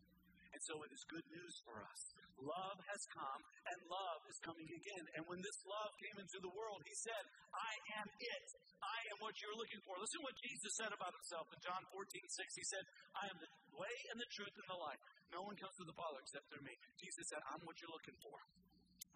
And 0.53 0.61
so 0.69 0.77
it 0.85 0.91
is 0.93 1.01
good 1.09 1.25
news 1.33 1.55
for 1.65 1.81
us. 1.81 2.01
Love 2.37 2.77
has 2.85 3.01
come, 3.09 3.41
and 3.73 3.77
love 3.89 4.21
is 4.29 4.37
coming 4.45 4.69
again. 4.69 5.05
And 5.17 5.25
when 5.25 5.41
this 5.41 5.59
love 5.65 5.89
came 5.97 6.17
into 6.21 6.37
the 6.43 6.53
world, 6.53 6.81
He 6.85 6.93
said, 6.93 7.23
I 7.55 7.73
am 8.01 8.07
it. 8.21 8.47
I 8.83 8.99
am 9.13 9.17
what 9.23 9.33
you're 9.41 9.57
looking 9.57 9.81
for. 9.81 9.97
Listen 9.97 10.21
to 10.21 10.27
what 10.29 10.37
Jesus 10.43 10.73
said 10.77 10.93
about 10.93 11.13
Himself 11.17 11.49
in 11.49 11.59
John 11.63 11.81
14, 11.89 12.05
6. 12.05 12.53
He 12.53 12.65
said, 12.69 12.83
I 13.17 13.25
am 13.33 13.37
the 13.41 13.49
way 13.73 13.95
and 14.13 14.17
the 14.21 14.29
truth 14.29 14.53
and 14.53 14.69
the 14.69 14.77
life. 14.77 15.01
No 15.33 15.41
one 15.41 15.57
comes 15.57 15.73
to 15.81 15.85
the 15.89 15.97
Father 15.97 16.21
except 16.21 16.45
through 16.53 16.65
me. 16.65 16.75
Jesus 17.01 17.25
said, 17.33 17.41
I'm 17.49 17.61
what 17.65 17.77
you're 17.81 17.93
looking 17.93 18.17
for. 18.21 18.37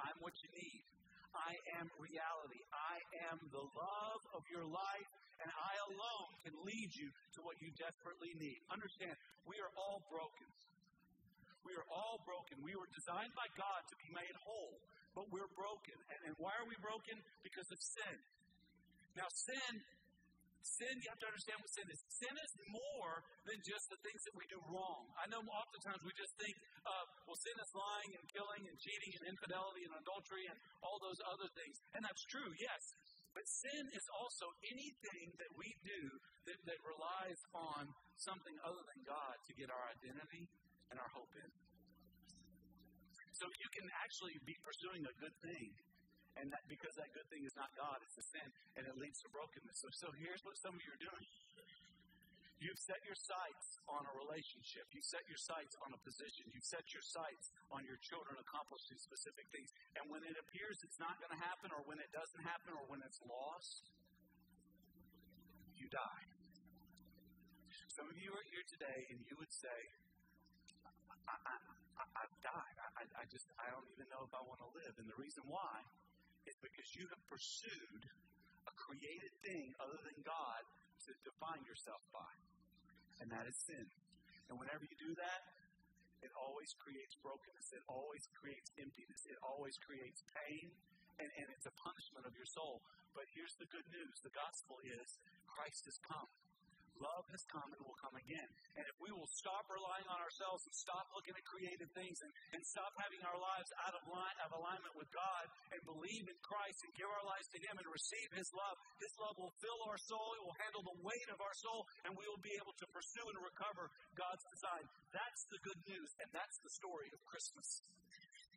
I'm 0.01 0.17
what 0.21 0.33
you 0.41 0.49
need. 0.57 0.81
I 1.37 1.53
am 1.77 1.85
reality. 2.01 2.61
I 2.73 2.97
am 3.29 3.37
the 3.53 3.61
love 3.61 4.21
of 4.33 4.41
your 4.49 4.65
life, 4.65 5.09
and 5.41 5.49
I 5.53 5.73
alone 5.93 6.31
can 6.41 6.55
lead 6.65 6.89
you 6.97 7.09
to 7.37 7.39
what 7.45 7.55
you 7.61 7.69
desperately 7.77 8.33
need. 8.41 8.57
Understand, 8.73 9.13
we 9.45 9.55
are 9.61 9.71
all 9.77 10.01
broken. 10.09 10.49
We 11.61 11.75
are 11.75 11.87
all 11.91 12.23
broken. 12.23 12.63
We 12.63 12.73
were 12.73 12.87
designed 12.95 13.33
by 13.35 13.47
God 13.59 13.81
to 13.91 13.95
be 13.99 14.09
made 14.15 14.35
whole, 14.39 14.79
but 15.13 15.27
we're 15.29 15.51
broken. 15.53 15.97
And, 16.09 16.31
and 16.31 16.33
why 16.39 16.55
are 16.55 16.67
we 16.67 16.79
broken? 16.79 17.19
Because 17.43 17.67
of 17.69 17.79
sin. 17.79 18.15
Now, 19.19 19.27
sin 19.33 19.73
sin, 20.63 20.93
you 20.99 21.07
have 21.09 21.21
to 21.21 21.29
understand 21.29 21.57
what 21.61 21.71
sin 21.73 21.87
is. 21.89 21.99
Sin 22.09 22.35
is 22.35 22.51
more 22.71 23.13
than 23.45 23.57
just 23.61 23.85
the 23.89 23.99
things 24.01 24.21
that 24.27 24.35
we 24.37 24.45
do 24.49 24.59
wrong. 24.71 25.03
I 25.17 25.25
know 25.29 25.41
oftentimes 25.43 26.01
we 26.03 26.13
just 26.17 26.33
think, 26.37 26.55
uh, 26.85 27.05
well, 27.25 27.39
sin 27.39 27.57
is 27.57 27.71
lying 27.75 28.11
and 28.17 28.25
killing 28.33 28.63
and 28.65 28.75
cheating 28.79 29.11
and 29.21 29.23
infidelity 29.33 29.83
and 29.87 29.93
adultery 30.01 30.45
and 30.49 30.57
all 30.81 30.97
those 31.01 31.19
other 31.27 31.49
things. 31.53 31.75
And 31.97 32.01
that's 32.05 32.23
true, 32.29 32.49
yes. 32.57 32.83
But 33.37 33.45
sin 33.45 33.85
is 33.93 34.05
also 34.17 34.49
anything 34.65 35.27
that 35.37 35.51
we 35.53 35.69
do 35.85 36.01
that, 36.49 36.57
that 36.57 36.79
relies 36.81 37.41
on 37.53 37.85
something 38.17 38.55
other 38.65 38.81
than 38.81 38.99
God 39.05 39.35
to 39.45 39.51
get 39.53 39.69
our 39.69 39.85
identity 39.93 40.49
and 40.89 40.97
our 40.97 41.11
hope 41.13 41.29
in. 41.37 41.51
So 43.37 43.45
you 43.45 43.69
can 43.69 43.85
actually 44.01 44.33
be 44.49 44.57
pursuing 44.65 45.05
a 45.05 45.13
good 45.21 45.35
thing 45.45 45.69
and 46.41 46.53
that 46.53 46.63
because 46.69 46.93
that 46.97 47.09
good 47.13 47.25
thing 47.33 47.43
is 47.45 47.55
not 47.57 47.73
God, 47.73 47.97
it's 48.05 48.17
a 48.17 48.25
sin, 48.33 48.47
and 48.77 48.85
it 48.85 48.95
leads 48.97 49.19
to 49.25 49.27
brokenness. 49.33 49.77
So, 49.81 49.89
so 49.93 50.07
here's 50.21 50.41
what 50.45 50.57
some 50.57 50.77
of 50.77 50.81
you 50.81 50.91
are 50.93 51.03
doing. 51.03 51.25
You've 52.57 52.81
set 52.81 52.97
your 53.05 53.13
sights 53.13 53.77
on 53.85 54.01
a 54.01 54.13
relationship. 54.17 54.89
You've 54.89 55.05
set 55.05 55.21
your 55.29 55.37
sights 55.37 55.77
on 55.85 55.93
a 55.93 55.99
position. 56.01 56.49
You've 56.49 56.65
set 56.65 56.89
your 56.89 57.05
sights 57.05 57.53
on 57.69 57.85
your 57.85 58.01
children 58.01 58.33
accomplishing 58.41 58.97
specific 58.97 59.45
things. 59.53 59.69
And 59.93 60.09
when 60.09 60.25
it 60.25 60.33
appears 60.41 60.81
it's 60.81 60.97
not 60.97 61.21
going 61.21 61.29
to 61.29 61.41
happen, 61.41 61.69
or 61.69 61.85
when 61.85 62.01
it 62.01 62.09
doesn't 62.09 62.41
happen, 62.41 62.73
or 62.73 62.81
when 62.89 63.05
it's 63.05 63.21
lost, 63.29 63.93
you 65.77 65.85
die. 65.93 66.25
Some 67.93 68.09
of 68.09 68.17
you 68.17 68.33
are 68.33 68.45
here 68.49 68.65
today 68.65 69.09
and 69.13 69.21
you 69.25 69.37
would 69.37 69.53
say, 69.53 69.77
I, 71.29 71.33
I, 71.33 71.55
I, 71.97 72.05
I've 72.25 72.35
died. 72.41 72.77
I, 72.97 73.05
I 73.21 73.23
just, 73.29 73.45
I 73.61 73.69
don't 73.69 73.85
even 73.93 74.09
know 74.09 74.25
if 74.25 74.33
I 74.33 74.41
want 74.41 74.61
to 74.65 74.69
live. 74.73 74.97
And 74.97 75.05
the 75.05 75.17
reason 75.17 75.45
why 75.45 75.85
is 76.47 76.55
because 76.63 76.87
you 76.95 77.05
have 77.11 77.21
pursued 77.27 78.03
a 78.65 78.73
created 78.73 79.33
thing 79.43 79.75
other 79.83 79.99
than 80.07 80.17
God 80.23 80.63
to 81.07 81.11
define 81.27 81.61
yourself 81.67 82.01
by. 82.15 82.31
And 83.19 83.27
that 83.29 83.45
is 83.47 83.55
sin. 83.67 83.85
And 84.47 84.55
whenever 84.55 84.87
you 84.87 84.95
do 84.95 85.11
that, 85.19 85.41
it 86.23 86.31
always 86.33 86.73
creates 86.81 87.13
brokenness. 87.19 87.75
It 87.75 87.83
always 87.85 88.25
creates 88.33 88.71
emptiness. 88.79 89.21
It 89.27 89.37
always 89.43 89.75
creates 89.77 90.23
pain. 90.33 90.71
And, 91.19 91.29
and 91.37 91.47
it's 91.53 91.67
a 91.67 91.75
punishment 91.77 92.25
of 92.25 92.33
your 92.33 92.47
soul. 92.47 92.81
But 93.13 93.29
here's 93.33 93.53
the 93.57 93.69
good 93.69 93.85
news 93.89 94.15
the 94.21 94.33
gospel 94.33 94.77
is 94.85 95.19
Christ 95.49 95.85
has 95.89 95.97
come. 96.05 96.29
Love 96.97 97.25
has 97.29 97.43
come 97.49 97.69
and 97.69 97.81
will 97.85 97.97
come 98.01 98.15
again. 98.17 98.49
And 98.73 98.85
if 98.89 98.97
we 98.97 99.13
will 99.13 99.29
stop 99.37 99.69
relying 99.69 100.07
on 100.09 100.17
ourselves 100.17 100.65
and 100.65 100.73
stop 100.73 101.05
looking 101.13 101.33
at 101.37 101.45
creative 101.45 101.89
things 101.93 102.17
and, 102.25 102.31
and 102.57 102.61
stop 102.65 102.89
having 102.97 103.21
our 103.21 103.37
lives 103.37 103.69
out 103.85 103.93
of 103.93 104.01
line 104.09 104.37
of 104.41 104.49
alignment 104.57 104.95
with 104.97 105.09
God 105.13 105.45
and 105.73 105.79
believe 105.85 106.25
in 106.25 106.37
Christ 106.41 106.81
and 106.81 106.91
give 106.97 107.09
our 107.09 107.25
lives 107.25 107.47
to 107.53 107.59
Him 107.61 107.77
and 107.77 107.87
receive 107.89 108.29
His 108.33 108.49
love, 108.53 108.75
His 108.97 109.13
love 109.21 109.35
will 109.37 109.53
fill 109.61 109.81
our 109.85 109.99
soul, 110.09 110.27
it 110.37 110.41
will 110.41 110.59
handle 110.61 110.83
the 110.85 110.97
weight 111.05 111.29
of 111.29 111.39
our 111.41 111.55
soul, 111.61 111.85
and 112.05 112.17
we 112.17 112.25
will 112.25 112.41
be 112.41 112.55
able 112.57 112.73
to 112.73 112.87
pursue 112.89 113.25
and 113.29 113.37
recover 113.41 113.93
God's 114.17 114.45
design. 114.49 114.85
That's 115.13 115.43
the 115.53 115.61
good 115.61 115.81
news, 115.85 116.09
and 116.21 116.29
that's 116.33 116.57
the 116.65 116.73
story 116.73 117.13
of 117.13 117.19
Christmas. 117.29 117.69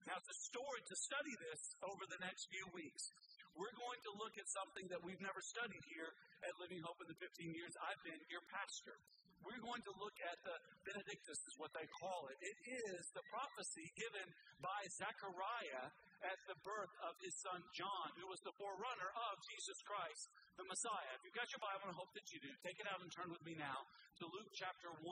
Now, 0.09 0.17
a 0.17 0.39
story 0.49 0.81
to 0.81 0.97
study 0.97 1.35
this 1.45 1.61
over 1.85 2.03
the 2.09 2.21
next 2.25 2.49
few 2.49 2.65
weeks 2.73 3.13
we're 3.59 3.75
going 3.75 4.01
to 4.07 4.13
look 4.19 4.35
at 4.39 4.47
something 4.47 4.87
that 4.95 5.03
we've 5.03 5.21
never 5.23 5.43
studied 5.43 5.83
here 5.91 6.11
at 6.47 6.53
Living 6.61 6.81
Hope 6.85 7.01
in 7.05 7.09
the 7.09 7.19
15 7.19 7.53
years 7.53 7.73
I've 7.81 8.01
been 8.05 8.21
your 8.33 8.45
pastor. 8.49 8.97
We're 9.41 9.61
going 9.65 9.81
to 9.89 9.95
look 9.97 10.13
at 10.21 10.37
the 10.45 10.57
Benedictus, 10.85 11.41
is 11.49 11.57
what 11.57 11.73
they 11.73 11.89
call 11.97 12.29
it. 12.29 12.37
It 12.45 12.59
is 12.93 13.09
the 13.17 13.25
prophecy 13.33 13.89
given 13.97 14.29
by 14.61 14.81
Zechariah 15.01 15.89
at 16.21 16.39
the 16.45 16.57
birth 16.61 16.93
of 17.09 17.17
his 17.25 17.33
son 17.41 17.65
John, 17.73 18.09
who 18.21 18.29
was 18.29 18.41
the 18.45 18.53
forerunner 18.61 19.11
of 19.33 19.35
Jesus 19.49 19.81
Christ, 19.89 20.29
the 20.61 20.69
Messiah. 20.69 21.17
If 21.17 21.25
you've 21.25 21.39
got 21.41 21.49
your 21.49 21.65
Bible, 21.65 21.89
I 21.89 21.97
hope 21.97 22.13
that 22.13 22.29
you 22.29 22.39
do. 22.45 22.53
Take 22.61 22.77
it 22.77 22.89
out 22.93 23.01
and 23.01 23.09
turn 23.09 23.33
with 23.33 23.41
me 23.41 23.57
now 23.57 23.89
to 24.21 24.29
Luke 24.29 24.53
chapter 24.53 24.93
1. 24.93 25.09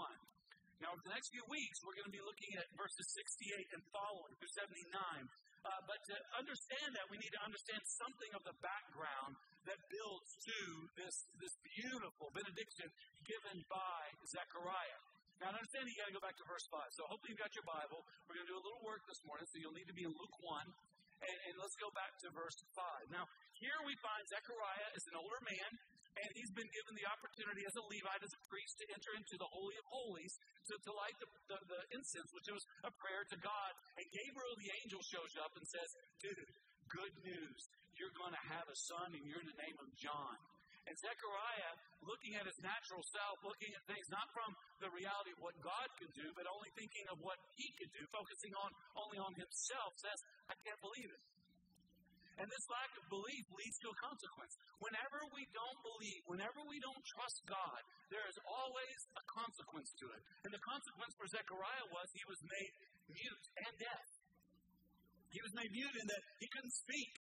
Now, 0.85 0.95
over 0.95 1.03
the 1.03 1.11
next 1.11 1.33
few 1.35 1.43
weeks, 1.51 1.83
we're 1.83 1.97
going 1.97 2.07
to 2.07 2.15
be 2.15 2.23
looking 2.23 2.55
at 2.55 2.69
verses 2.79 3.03
68 3.17 3.75
and 3.75 3.83
following 3.91 4.31
through 4.39 4.53
79. 4.53 4.87
Uh, 5.69 5.85
but 5.85 6.01
to 6.09 6.17
understand 6.41 6.97
that, 6.97 7.05
we 7.13 7.21
need 7.21 7.29
to 7.37 7.43
understand 7.45 7.85
something 7.85 8.33
of 8.33 8.41
the 8.49 8.57
background 8.65 9.37
that 9.69 9.77
builds 9.93 10.31
to 10.41 10.59
this, 10.97 11.17
this 11.37 11.55
beautiful 11.77 12.33
benediction 12.33 12.89
given 13.29 13.61
by 13.69 14.01
Zechariah. 14.25 15.01
Now, 15.45 15.53
understand 15.53 15.85
you 15.87 15.95
got 16.01 16.09
to 16.09 16.17
go 16.17 16.25
back 16.25 16.41
to 16.41 16.47
verse 16.49 16.65
5. 16.73 16.81
So, 16.97 17.05
hopefully, 17.13 17.37
you've 17.37 17.45
got 17.45 17.53
your 17.53 17.69
Bible. 17.69 18.01
We're 18.27 18.41
going 18.41 18.49
to 18.49 18.53
do 18.57 18.59
a 18.59 18.65
little 18.65 18.81
work 18.81 19.05
this 19.05 19.21
morning, 19.29 19.45
so 19.45 19.61
you'll 19.61 19.77
need 19.77 19.87
to 19.93 19.95
be 19.95 20.09
in 20.09 20.11
Luke 20.17 20.37
1. 20.41 20.67
And, 21.21 21.37
and 21.51 21.55
let's 21.61 21.77
go 21.77 21.93
back 21.93 22.17
to 22.25 22.33
verse 22.33 22.59
5. 22.73 23.13
Now, 23.13 23.29
here 23.61 23.79
we 23.85 23.93
find 24.01 24.25
Zechariah 24.25 24.89
is 24.97 25.05
an 25.13 25.21
older 25.21 25.41
man, 25.45 25.71
and 26.25 26.31
he's 26.35 26.53
been 26.55 26.69
given 26.75 26.93
the 26.99 27.09
opportunity 27.09 27.63
as 27.67 27.75
a 27.79 27.85
Levite, 27.85 28.25
as 28.25 28.35
a 28.35 28.43
priest, 28.51 28.75
to 28.83 28.87
enter 28.95 29.13
into 29.15 29.35
the 29.39 29.49
Holy 29.49 29.77
of 29.79 29.87
Holies 29.89 30.35
to, 30.69 30.75
to 30.75 30.91
light 30.95 31.17
the, 31.23 31.29
the, 31.51 31.59
the 31.69 31.81
incense, 31.95 32.31
which 32.35 32.49
was 32.51 32.65
a 32.85 32.93
prayer 32.99 33.25
to 33.31 33.37
God. 33.39 33.73
And 33.97 34.07
Gabriel, 34.11 34.57
the 34.59 34.73
angel, 34.83 35.01
shows 35.05 35.33
up 35.39 35.53
and 35.55 35.65
says, 35.67 35.89
Dude, 36.19 36.51
good 36.91 37.15
news. 37.23 37.61
You're 37.99 38.15
going 38.15 38.35
to 38.35 38.45
have 38.55 38.67
a 38.71 38.79
son, 38.79 39.11
and 39.11 39.23
you're 39.27 39.43
in 39.43 39.51
the 39.51 39.59
name 39.59 39.79
of 39.83 39.91
John. 39.99 40.39
And 40.89 40.97
Zechariah, 40.97 41.75
looking 42.01 42.33
at 42.41 42.49
his 42.49 42.57
natural 42.65 43.05
self, 43.13 43.37
looking 43.45 43.69
at 43.77 43.83
things 43.85 44.09
not 44.09 44.25
from 44.33 44.57
the 44.81 44.89
reality 44.89 45.37
of 45.37 45.41
what 45.45 45.53
God 45.61 45.89
can 46.01 46.09
do, 46.17 46.33
but 46.33 46.49
only 46.49 46.73
thinking 46.73 47.05
of 47.13 47.21
what 47.21 47.37
he 47.61 47.69
can 47.77 47.93
do, 47.93 48.03
focusing 48.09 48.57
on 48.57 48.71
only 48.97 49.21
on 49.21 49.37
himself, 49.37 49.93
says, 50.01 50.19
I 50.49 50.57
can't 50.65 50.81
believe 50.81 51.13
it. 51.13 51.21
And 52.39 52.47
this 52.47 52.67
lack 52.71 52.93
of 52.95 53.05
belief 53.11 53.45
leads 53.51 53.77
to 53.83 53.91
a 53.91 53.97
consequence. 53.99 54.55
Whenever 54.79 55.27
we 55.35 55.43
don't 55.51 55.81
believe, 55.83 56.23
whenever 56.31 56.63
we 56.71 56.79
don't 56.79 57.03
trust 57.19 57.43
God, 57.51 57.81
there 58.15 58.23
is 58.31 58.39
always 58.47 58.99
a 59.19 59.25
consequence 59.27 59.91
to 59.99 60.07
it. 60.15 60.23
And 60.47 60.51
the 60.55 60.63
consequence 60.63 61.13
for 61.19 61.27
Zechariah 61.27 61.87
was 61.91 62.07
he 62.15 62.23
was 62.31 62.39
made 62.47 62.73
mute 63.11 63.47
and 63.59 63.73
deaf. 63.83 64.07
He 65.35 65.41
was 65.43 65.53
made 65.59 65.71
mute 65.75 65.97
in 65.99 66.07
that 66.07 66.23
he 66.39 66.47
couldn't 66.55 66.77
speak. 66.79 67.13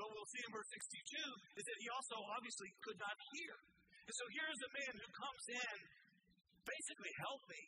But 0.00 0.08
we'll 0.08 0.30
see 0.32 0.40
in 0.40 0.50
verse 0.56 0.70
62 0.72 1.60
is 1.60 1.64
that 1.68 1.78
he 1.78 1.88
also 1.92 2.16
obviously 2.32 2.72
could 2.80 2.96
not 2.96 3.16
hear. 3.36 3.54
And 4.08 4.14
so 4.16 4.24
here 4.32 4.48
is 4.48 4.60
a 4.64 4.72
man 4.72 4.92
who 4.98 5.08
comes 5.12 5.44
in 5.52 5.76
basically 6.64 7.12
healthy, 7.20 7.64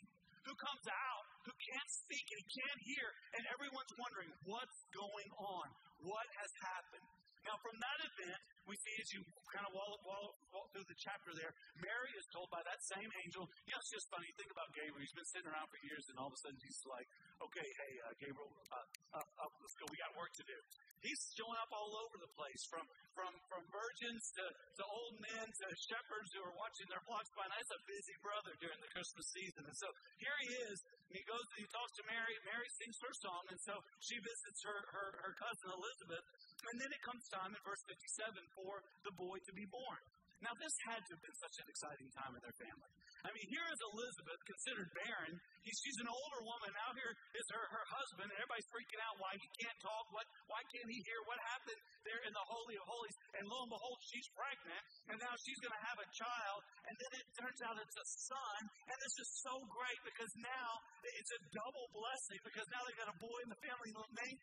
who 0.48 0.54
comes 0.56 0.86
out, 0.88 1.24
who 1.44 1.52
can't 1.52 1.90
speak 1.92 2.24
and 2.32 2.38
he 2.40 2.48
can't 2.58 2.80
hear, 2.84 3.06
and 3.36 3.42
everyone's 3.52 3.94
wondering 4.00 4.30
what's 4.48 4.80
going 4.92 5.30
on, 5.36 5.66
what 6.04 6.26
has 6.38 6.52
happened. 6.60 7.08
Now, 7.44 7.60
from 7.60 7.76
that 7.76 7.98
event, 8.00 8.40
we 8.64 8.72
see 8.80 8.94
as 9.04 9.08
you 9.12 9.20
kind 9.52 9.68
of 9.68 9.76
walk, 9.76 10.00
walk, 10.00 10.32
walk 10.48 10.66
through 10.72 10.88
the 10.88 10.96
chapter 10.96 11.28
there, 11.36 11.52
Mary 11.76 12.12
is 12.16 12.24
told 12.32 12.48
by 12.48 12.64
that 12.64 12.80
same 12.80 13.10
angel, 13.20 13.44
you 13.68 13.76
it's 13.76 13.92
just 13.92 14.08
funny. 14.08 14.24
Think 14.40 14.48
about 14.48 14.72
Gabriel. 14.72 14.96
He's 15.04 15.12
been 15.12 15.28
sitting 15.28 15.52
around 15.52 15.68
for 15.68 15.76
years, 15.84 16.08
and 16.08 16.16
all 16.16 16.32
of 16.32 16.34
a 16.36 16.40
sudden 16.40 16.56
he's 16.56 16.80
like, 16.88 17.04
okay, 17.44 17.68
hey, 17.68 17.92
uh, 18.08 18.16
Gabriel, 18.16 18.48
uh, 18.48 19.20
uh, 19.20 19.44
uh 19.44 19.50
let's 19.60 19.76
go. 19.76 19.84
We 19.92 20.00
got 20.00 20.16
work 20.16 20.32
to 20.40 20.44
do. 20.48 20.56
He's 21.04 21.20
showing 21.36 21.60
up 21.60 21.68
all 21.68 21.92
over 22.00 22.16
the 22.16 22.32
place, 22.32 22.62
from 22.72 22.84
from 23.12 23.32
from 23.46 23.62
virgins 23.68 24.24
to, 24.40 24.44
to 24.48 24.84
old 24.88 25.16
men 25.20 25.46
to 25.46 25.66
shepherds 25.76 26.32
who 26.32 26.40
are 26.40 26.56
watching 26.56 26.88
their 26.88 27.04
flocks 27.04 27.28
by 27.36 27.44
night. 27.44 27.60
That's 27.64 27.80
a 27.80 27.88
busy 27.88 28.16
brother 28.20 28.52
during 28.60 28.76
the 28.80 28.92
Christmas 28.92 29.24
season. 29.32 29.64
And 29.64 29.76
so 29.76 29.88
here 30.20 30.36
he 30.44 30.50
is, 30.68 30.76
and 31.08 31.14
he 31.16 31.24
goes 31.24 31.44
and 31.56 31.64
he 31.64 31.68
talks 31.72 31.96
to 31.96 32.04
Mary. 32.04 32.36
Mary 32.44 32.68
sings 32.76 33.00
her 33.00 33.14
song, 33.24 33.40
and 33.48 33.60
so 33.64 33.72
she 34.04 34.20
visits 34.20 34.60
her, 34.68 34.78
her, 34.92 35.08
her 35.24 35.32
cousin 35.40 35.72
Elizabeth. 35.72 36.24
And 36.68 36.76
then 36.76 36.90
it 36.92 37.00
comes 37.00 37.24
time 37.32 37.56
in 37.56 37.60
verse 37.64 37.80
57 37.88 38.36
for 38.52 38.84
the 39.08 39.14
boy 39.16 39.40
to 39.48 39.52
be 39.56 39.64
born. 39.64 40.00
Now, 40.44 40.52
this 40.60 40.76
had 40.84 41.00
to 41.00 41.10
have 41.16 41.22
been 41.24 41.38
such 41.40 41.56
an 41.64 41.66
exciting 41.72 42.08
time 42.12 42.36
in 42.36 42.42
their 42.44 42.58
family. 42.60 42.92
I 43.24 43.32
mean, 43.32 43.48
here 43.48 43.64
is 43.72 43.80
Elizabeth, 43.80 44.36
considered 44.44 44.88
barren. 44.92 45.32
she's 45.64 45.96
an 46.04 46.12
older 46.12 46.40
woman. 46.44 46.68
Now 46.76 46.92
here 46.92 47.12
is 47.32 47.46
her, 47.56 47.64
her 47.72 47.86
husband, 47.88 48.28
and 48.28 48.36
everybody's 48.36 48.68
freaking 48.68 49.00
out 49.00 49.16
why 49.16 49.32
he 49.40 49.48
can't 49.64 49.80
talk. 49.80 50.04
What, 50.12 50.28
why 50.52 50.60
can't 50.68 50.84
he 50.92 51.00
hear? 51.08 51.16
What 51.24 51.40
happened 51.56 51.80
there 52.04 52.20
in 52.28 52.32
the 52.36 52.44
Holy 52.44 52.76
of 52.76 52.84
Holies? 52.84 53.16
And 53.40 53.48
lo 53.48 53.64
and 53.64 53.72
behold, 53.72 53.96
she's 54.04 54.28
pregnant, 54.36 54.84
and 55.08 55.16
now 55.24 55.32
she's 55.40 55.56
going 55.64 55.72
to 55.72 55.84
have 55.88 55.98
a 56.04 56.08
child. 56.12 56.60
And 56.84 56.94
then 57.00 57.10
it 57.16 57.26
turns 57.40 57.60
out 57.64 57.80
it's 57.80 57.96
a 57.96 58.08
son. 58.28 58.60
And 58.92 58.96
this 59.00 59.16
is 59.16 59.28
so 59.40 59.56
great 59.72 60.00
because 60.04 60.32
now 60.44 60.70
it's 61.16 61.32
a 61.32 61.40
double 61.56 61.88
blessing 61.96 62.44
because 62.44 62.68
now 62.68 62.84
they've 62.84 63.00
got 63.00 63.08
a 63.08 63.18
boy 63.24 63.38
in 63.40 63.48
the 63.48 63.60
family. 63.64 63.88
The 63.88 64.04
name 64.20 64.36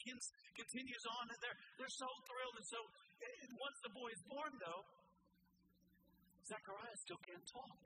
continues 0.58 1.06
on, 1.22 1.30
and 1.30 1.38
they're, 1.38 1.60
they're 1.78 1.98
so 2.02 2.10
thrilled. 2.26 2.56
And 2.58 2.66
so 2.66 2.80
eh, 3.22 3.46
once 3.62 3.78
the 3.86 3.94
boy 3.94 4.10
is 4.10 4.22
born, 4.26 4.58
though, 4.58 4.82
Zechariah 6.52 6.98
still 7.00 7.22
can't 7.24 7.48
talk. 7.48 7.82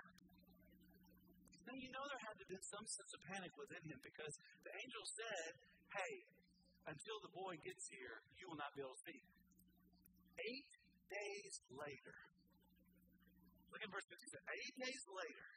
Now, 1.70 1.78
you 1.78 1.90
know 1.94 2.02
there 2.10 2.24
had 2.26 2.34
to 2.38 2.44
have 2.46 2.52
been 2.52 2.66
some 2.66 2.86
sense 2.90 3.12
of 3.14 3.22
panic 3.30 3.54
within 3.54 3.82
him 3.86 4.02
because 4.02 4.34
the 4.66 4.74
angel 4.74 5.06
said, 5.06 5.52
Hey, 5.94 6.14
until 6.90 7.18
the 7.22 7.30
boy 7.34 7.58
gets 7.62 7.86
here, 7.94 8.26
you 8.42 8.50
will 8.50 8.58
not 8.58 8.74
be 8.74 8.82
able 8.82 8.98
to 8.98 9.04
speak. 9.06 9.22
Eight 10.42 10.72
days 11.10 11.54
later, 11.74 12.18
look 13.70 13.82
at 13.82 13.90
verse 13.90 14.06
57. 14.10 14.34
Eight 14.34 14.76
days 14.82 15.04
later, 15.14 15.50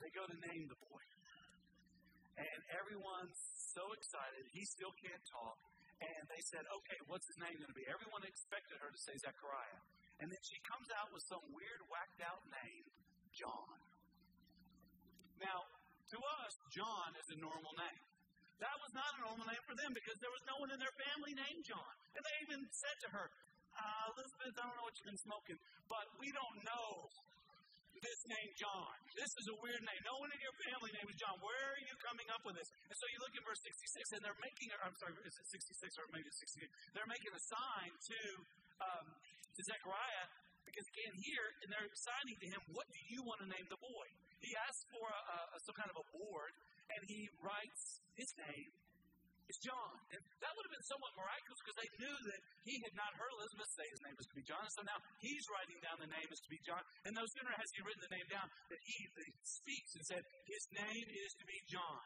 they 0.00 0.10
go 0.16 0.24
to 0.24 0.36
name 0.52 0.64
the 0.72 0.80
boy. 0.88 1.04
And 2.40 2.60
everyone's 2.72 3.40
so 3.76 3.84
excited. 3.92 4.42
He 4.56 4.64
still 4.64 4.92
can't 5.04 5.24
talk. 5.28 5.60
And 6.00 6.22
they 6.32 6.42
said, 6.48 6.64
okay, 6.64 6.98
what's 7.06 7.28
his 7.28 7.38
name 7.38 7.54
going 7.60 7.70
to 7.70 7.78
be? 7.78 7.86
Everyone 7.86 8.24
expected 8.24 8.80
her 8.82 8.90
to 8.90 9.00
say 9.04 9.14
Zechariah. 9.20 9.80
And 10.22 10.30
then 10.30 10.42
she 10.46 10.54
comes 10.62 10.86
out 10.94 11.10
with 11.10 11.26
some 11.26 11.42
weird, 11.50 11.82
whacked 11.90 12.22
out 12.22 12.38
name, 12.46 12.86
John. 13.34 13.74
Now, 15.42 15.66
to 16.14 16.18
us, 16.46 16.52
John 16.70 17.10
is 17.18 17.28
a 17.34 17.38
normal 17.42 17.74
name. 17.74 18.02
That 18.62 18.78
was 18.78 18.94
not 18.94 19.10
a 19.18 19.20
normal 19.26 19.42
name 19.50 19.64
for 19.66 19.74
them 19.74 19.90
because 19.90 20.14
there 20.22 20.30
was 20.30 20.46
no 20.46 20.62
one 20.62 20.70
in 20.70 20.78
their 20.78 20.94
family 21.10 21.34
named 21.34 21.66
John. 21.66 21.92
And 22.14 22.22
they 22.22 22.36
even 22.46 22.62
said 22.70 22.96
to 23.02 23.08
her, 23.18 23.26
uh, 23.74 24.14
Elizabeth, 24.14 24.54
I 24.54 24.62
don't 24.62 24.76
know 24.78 24.86
what 24.86 24.94
you've 24.94 25.10
been 25.10 25.24
smoking, 25.26 25.58
but 25.90 26.06
we 26.22 26.30
don't 26.30 26.58
know 26.62 27.10
this 28.02 28.20
name 28.26 28.50
John. 28.58 28.94
This 29.14 29.30
is 29.38 29.46
a 29.46 29.56
weird 29.62 29.78
name. 29.78 30.00
No 30.02 30.18
one 30.18 30.30
in 30.34 30.40
your 30.42 30.54
family 30.66 30.90
name 30.90 31.06
is 31.06 31.18
John. 31.22 31.38
Where 31.38 31.66
are 31.70 31.82
you 31.86 31.94
coming 32.02 32.26
up 32.34 32.42
with 32.42 32.58
this? 32.58 32.66
And 32.90 32.96
so 32.98 33.06
you 33.10 33.18
look 33.22 33.30
at 33.30 33.42
verse 33.46 33.62
66, 33.62 34.18
and 34.18 34.20
they're 34.26 34.42
making, 34.42 34.74
I'm 34.82 34.94
sorry, 34.98 35.14
is 35.22 35.34
it 35.34 35.46
66 35.50 36.02
or 36.02 36.06
maybe 36.10 36.26
68? 36.26 36.66
They're 36.98 37.10
making 37.10 37.30
a 37.30 37.42
sign 37.46 37.90
to, 37.94 38.20
um, 38.82 39.06
to 39.56 39.62
Zechariah 39.64 40.26
because 40.64 40.84
he 40.88 40.92
can't 41.04 41.16
and 41.62 41.68
they're 41.68 41.90
signing 41.92 42.36
to 42.40 42.46
him, 42.48 42.60
What 42.72 42.86
do 42.88 43.00
you 43.12 43.20
want 43.26 43.38
to 43.44 43.48
name 43.50 43.66
the 43.68 43.80
boy? 43.80 44.06
He 44.40 44.50
asks 44.56 44.84
for 44.90 45.06
a, 45.06 45.20
a, 45.54 45.58
some 45.62 45.76
kind 45.78 45.90
of 45.92 45.98
a 46.02 46.06
board, 46.10 46.52
and 46.90 47.00
he 47.06 47.30
writes 47.38 48.02
his 48.18 48.30
name 48.40 48.70
is 49.52 49.58
John. 49.60 49.94
And 50.14 50.20
that 50.40 50.50
would 50.54 50.64
have 50.64 50.74
been 50.74 50.88
somewhat 50.88 51.12
miraculous 51.18 51.60
because 51.60 51.78
they 51.78 51.90
knew 52.00 52.16
that 52.32 52.40
he 52.64 52.74
had 52.88 52.94
not 52.96 53.10
heard 53.20 53.30
Elizabeth 53.36 53.70
say 53.76 53.86
his 53.90 54.02
name 54.06 54.16
was 54.16 54.26
to 54.32 54.36
be 54.38 54.44
John. 54.48 54.64
So 54.72 54.80
now 54.86 54.98
he's 55.20 55.44
writing 55.52 55.78
down 55.84 56.00
the 56.00 56.08
name 56.08 56.28
is 56.30 56.40
to 56.40 56.50
be 56.50 56.60
John. 56.64 56.82
And 57.04 57.12
no 57.12 57.24
sooner 57.26 57.52
has 57.52 57.68
he 57.76 57.84
written 57.84 58.02
the 58.02 58.14
name 58.16 58.28
down 58.32 58.46
that 58.48 58.80
he, 58.80 58.96
he 59.12 59.28
speaks 59.44 59.90
and 59.98 60.04
said, 60.08 60.22
His 60.48 60.64
name 60.72 61.06
is 61.10 61.30
to 61.36 61.44
be 61.44 61.58
John. 61.68 62.02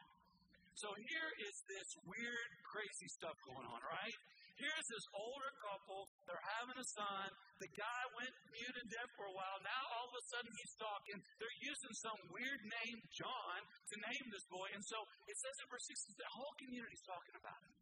So 0.77 0.93
here 0.93 1.29
is 1.41 1.55
this 1.65 1.89
weird, 2.05 2.49
crazy 2.69 3.09
stuff 3.17 3.33
going 3.49 3.65
on, 3.65 3.81
right? 3.81 4.17
Here's 4.57 4.87
this 4.89 5.05
older 5.13 5.51
couple. 5.61 6.09
They're 6.25 6.47
having 6.57 6.77
a 6.81 6.87
son. 6.97 7.29
The 7.61 7.69
guy 7.77 8.01
went 8.17 8.33
mute 8.49 8.77
and 8.81 8.89
deaf 8.89 9.09
for 9.13 9.29
a 9.29 9.35
while. 9.37 9.57
Now 9.61 9.83
all 10.01 10.09
of 10.09 10.17
a 10.17 10.23
sudden 10.33 10.49
he's 10.49 10.73
talking. 10.81 11.17
They're 11.37 11.59
using 11.61 11.93
some 12.01 12.17
weird 12.33 12.61
name, 12.65 12.97
John, 13.13 13.57
to 13.61 13.95
name 14.01 14.25
this 14.33 14.45
boy. 14.49 14.65
And 14.73 14.81
so 14.81 14.97
it 15.29 15.37
says 15.37 15.55
in 15.61 15.69
verse 15.69 15.85
6, 15.85 16.17
the 16.17 16.31
whole 16.33 16.53
community's 16.57 17.05
talking 17.05 17.37
about 17.37 17.61
him, 17.69 17.73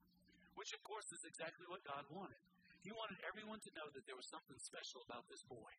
which 0.60 0.76
of 0.76 0.84
course 0.84 1.08
is 1.16 1.24
exactly 1.24 1.64
what 1.72 1.80
God 1.88 2.04
wanted. 2.12 2.44
He 2.84 2.92
wanted 2.92 3.24
everyone 3.24 3.64
to 3.64 3.72
know 3.80 3.88
that 3.96 4.04
there 4.04 4.20
was 4.20 4.28
something 4.28 4.60
special 4.60 5.00
about 5.08 5.26
this 5.32 5.42
boy 5.48 5.74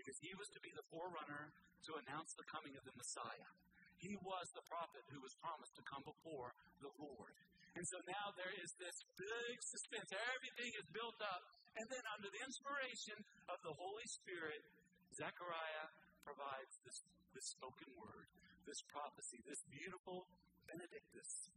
because 0.00 0.16
he 0.24 0.32
was 0.40 0.48
to 0.56 0.60
be 0.64 0.72
the 0.72 0.82
forerunner 0.88 1.52
to 1.86 2.00
announce 2.00 2.32
the 2.34 2.48
coming 2.48 2.74
of 2.80 2.82
the 2.88 2.96
Messiah. 2.96 3.50
He 4.00 4.16
was 4.24 4.46
the 4.56 4.64
prophet 4.66 5.04
who 5.12 5.20
was 5.22 5.36
promised 5.38 5.76
to 5.76 5.84
come 5.86 6.02
before 6.02 6.56
the 6.82 6.90
Lord. 6.98 7.36
And 7.74 7.84
so 7.90 7.98
now 8.06 8.30
there 8.38 8.54
is 8.62 8.70
this 8.78 8.96
big 9.18 9.56
suspense. 9.58 10.08
Everything 10.14 10.70
is 10.78 10.86
built 10.94 11.18
up. 11.18 11.42
And 11.74 11.86
then, 11.90 12.04
under 12.14 12.30
the 12.30 12.42
inspiration 12.46 13.18
of 13.50 13.58
the 13.66 13.74
Holy 13.74 14.06
Spirit, 14.06 14.62
Zechariah 15.10 15.90
provides 16.22 16.74
this, 16.86 17.02
this 17.34 17.46
spoken 17.50 17.90
word, 17.98 18.30
this 18.62 18.78
prophecy, 18.86 19.42
this 19.42 19.58
beautiful 19.66 20.30
Benedictus. 20.70 21.50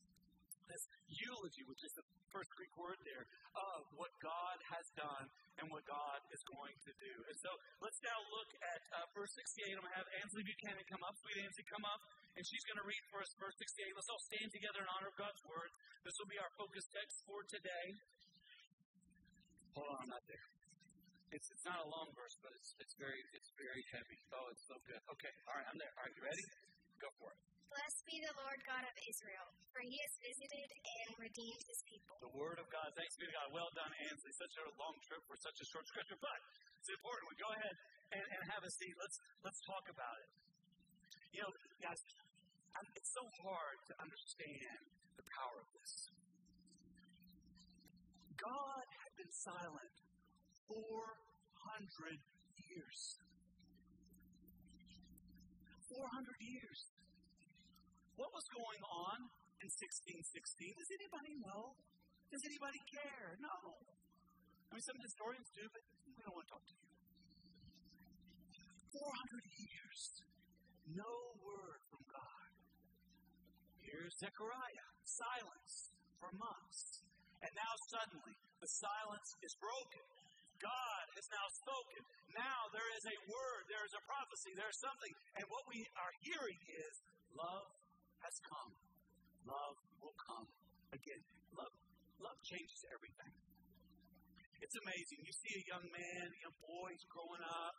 This 0.67 0.83
eulogy, 1.07 1.63
which 1.65 1.83
is 1.83 1.93
the 1.95 2.05
first 2.31 2.51
Greek 2.55 2.73
word 2.75 2.99
there, 3.07 3.25
of 3.55 3.81
what 3.95 4.11
God 4.19 4.57
has 4.71 4.85
done 4.93 5.25
and 5.57 5.65
what 5.73 5.83
God 5.87 6.19
is 6.29 6.41
going 6.45 6.75
to 6.85 6.91
do. 7.01 7.13
And 7.27 7.37
so 7.41 7.49
let's 7.81 7.97
now 8.03 8.19
look 8.29 8.49
at 8.61 8.81
uh, 8.93 9.07
verse 9.17 9.31
68. 9.33 9.73
I'm 9.73 9.81
going 9.81 9.89
to 9.89 9.99
have 9.99 10.09
Ansley 10.21 10.43
Buchanan 10.45 10.85
come 10.85 11.01
up. 11.01 11.15
Sweet 11.23 11.39
Ansley, 11.41 11.65
come 11.71 11.85
up. 11.87 12.01
And 12.37 12.45
she's 12.45 12.61
going 12.69 12.77
to 12.77 12.85
read 12.85 13.03
for 13.09 13.23
us 13.23 13.31
verse 13.41 13.57
68. 13.57 13.97
Let's 13.97 14.11
all 14.13 14.23
stand 14.29 14.49
together 14.53 14.85
in 14.85 14.87
honor 14.93 15.09
of 15.09 15.17
God's 15.17 15.41
word. 15.49 15.71
This 16.05 16.13
will 16.21 16.29
be 16.29 16.37
our 16.37 16.53
focus 16.53 16.85
text 16.93 17.17
for 17.25 17.41
today. 17.49 17.85
Hold 19.73 19.89
on, 19.93 19.97
I'm 20.05 20.11
not 20.13 20.25
there. 20.29 20.45
It's, 21.33 21.49
it's 21.51 21.65
not 21.67 21.81
a 21.81 21.87
long 21.89 22.07
verse, 22.15 22.37
but 22.39 22.55
it's, 22.55 22.71
it's 22.79 22.95
very 22.95 23.19
it's 23.35 23.51
very 23.59 23.83
heavy. 23.91 24.19
Oh, 24.31 24.47
it's 24.47 24.63
so 24.63 24.79
good. 24.87 25.01
Okay, 25.11 25.33
all 25.49 25.59
right, 25.59 25.67
I'm 25.67 25.75
there. 25.75 25.91
All 25.99 26.07
right, 26.07 26.15
you 26.15 26.23
ready? 26.23 26.45
Go 27.03 27.11
for 27.19 27.29
it. 27.35 27.56
Blessed 27.67 28.03
be 28.07 28.17
the 28.23 28.35
Lord 28.39 28.59
God 28.63 28.83
of 28.87 28.95
Israel, 29.03 29.47
for 29.75 29.83
he 29.83 29.95
has 29.99 30.13
visited 30.23 30.69
and 30.71 31.09
redeemed 31.19 31.63
his 31.67 31.81
people. 31.83 32.15
The 32.23 32.31
word 32.31 32.57
of 32.63 32.67
God. 32.71 32.87
Thanks 32.95 33.19
be 33.19 33.27
to 33.27 33.35
God. 33.35 33.51
Well 33.51 33.67
done, 33.75 33.91
Ansley. 34.07 34.31
Such 34.39 34.55
a 34.59 34.65
long 34.79 34.95
trip 35.03 35.19
for 35.27 35.35
such 35.35 35.59
a 35.59 35.65
short 35.67 35.85
scripture, 35.87 36.19
but 36.27 36.39
it's 36.79 36.91
important. 36.91 37.27
We 37.27 37.37
go 37.39 37.51
ahead 37.51 37.75
and, 38.15 38.23
and 38.23 38.41
have 38.55 38.63
a 38.63 38.71
seat. 38.71 38.95
Let's 38.95 39.17
let's 39.43 39.59
talk 39.67 39.85
about 39.91 40.15
it. 40.23 40.29
You 41.35 41.43
know, 41.43 41.51
guys, 41.83 41.99
it's 42.95 43.11
so 43.11 43.23
hard 43.43 43.77
to 43.91 43.93
understand 43.99 44.81
the 45.19 45.25
power 45.27 45.57
of 45.59 45.69
this. 45.75 45.93
God 48.37 48.85
had 49.01 49.11
been 49.17 49.33
silent 49.33 49.95
400 50.69 52.15
years. 52.69 52.99
400 55.89 56.37
years. 56.41 56.79
What 58.17 58.33
was 58.33 58.45
going 58.49 58.81
on 58.81 59.29
in 59.61 59.69
1616? 59.69 60.25
Does 60.73 60.89
anybody 60.89 61.33
know? 61.37 61.77
Does 62.33 62.41
anybody 62.49 62.81
care? 62.89 63.37
No. 63.37 63.77
I 64.67 64.69
mean, 64.73 64.81
some 64.81 64.97
historians 65.05 65.45
do, 65.53 65.63
but 65.69 65.85
we 66.09 66.21
don't 66.25 66.33
want 66.33 66.49
to 66.49 66.51
talk 66.57 66.65
to 66.65 66.73
you. 66.73 66.87
400 68.97 69.45
years. 69.61 70.01
No 70.97 71.13
word 71.45 71.79
from 71.93 72.01
God. 72.09 72.49
Here's 73.85 74.17
Zechariah. 74.17 74.87
Silence 75.05 75.93
for 76.17 76.33
months. 76.33 77.05
And 77.45 77.53
now 77.53 77.73
suddenly, 77.93 78.33
the 78.57 78.71
silence 78.81 79.29
is 79.45 79.53
broken. 79.61 80.05
God 80.57 81.05
has 81.13 81.27
now 81.29 81.47
spoken. 81.53 82.01
Now 82.33 82.65
there 82.73 82.89
is 82.97 83.05
a 83.13 83.17
word, 83.29 83.61
there 83.69 83.85
is 83.85 83.93
a 83.93 84.01
prophecy, 84.09 84.57
there 84.57 84.73
is 84.73 84.79
something. 84.81 85.13
And 85.37 85.45
what 85.53 85.69
we 85.69 85.85
are 86.01 86.13
hearing 86.25 86.59
is 86.65 86.93
love 87.37 87.69
has 88.23 88.35
come. 88.45 88.71
Love 89.47 89.77
will 90.01 90.15
come 90.17 90.47
again. 90.93 91.23
Love, 91.55 91.73
love 92.19 92.37
changes 92.43 92.81
everything. 92.91 93.33
It's 94.61 94.75
amazing. 94.81 95.21
You 95.21 95.33
see 95.33 95.53
a 95.53 95.63
young 95.69 95.85
man, 95.93 96.25
a 96.27 96.39
young 96.41 96.57
boy, 96.65 96.89
he's 96.91 97.07
growing 97.07 97.43
up. 97.45 97.75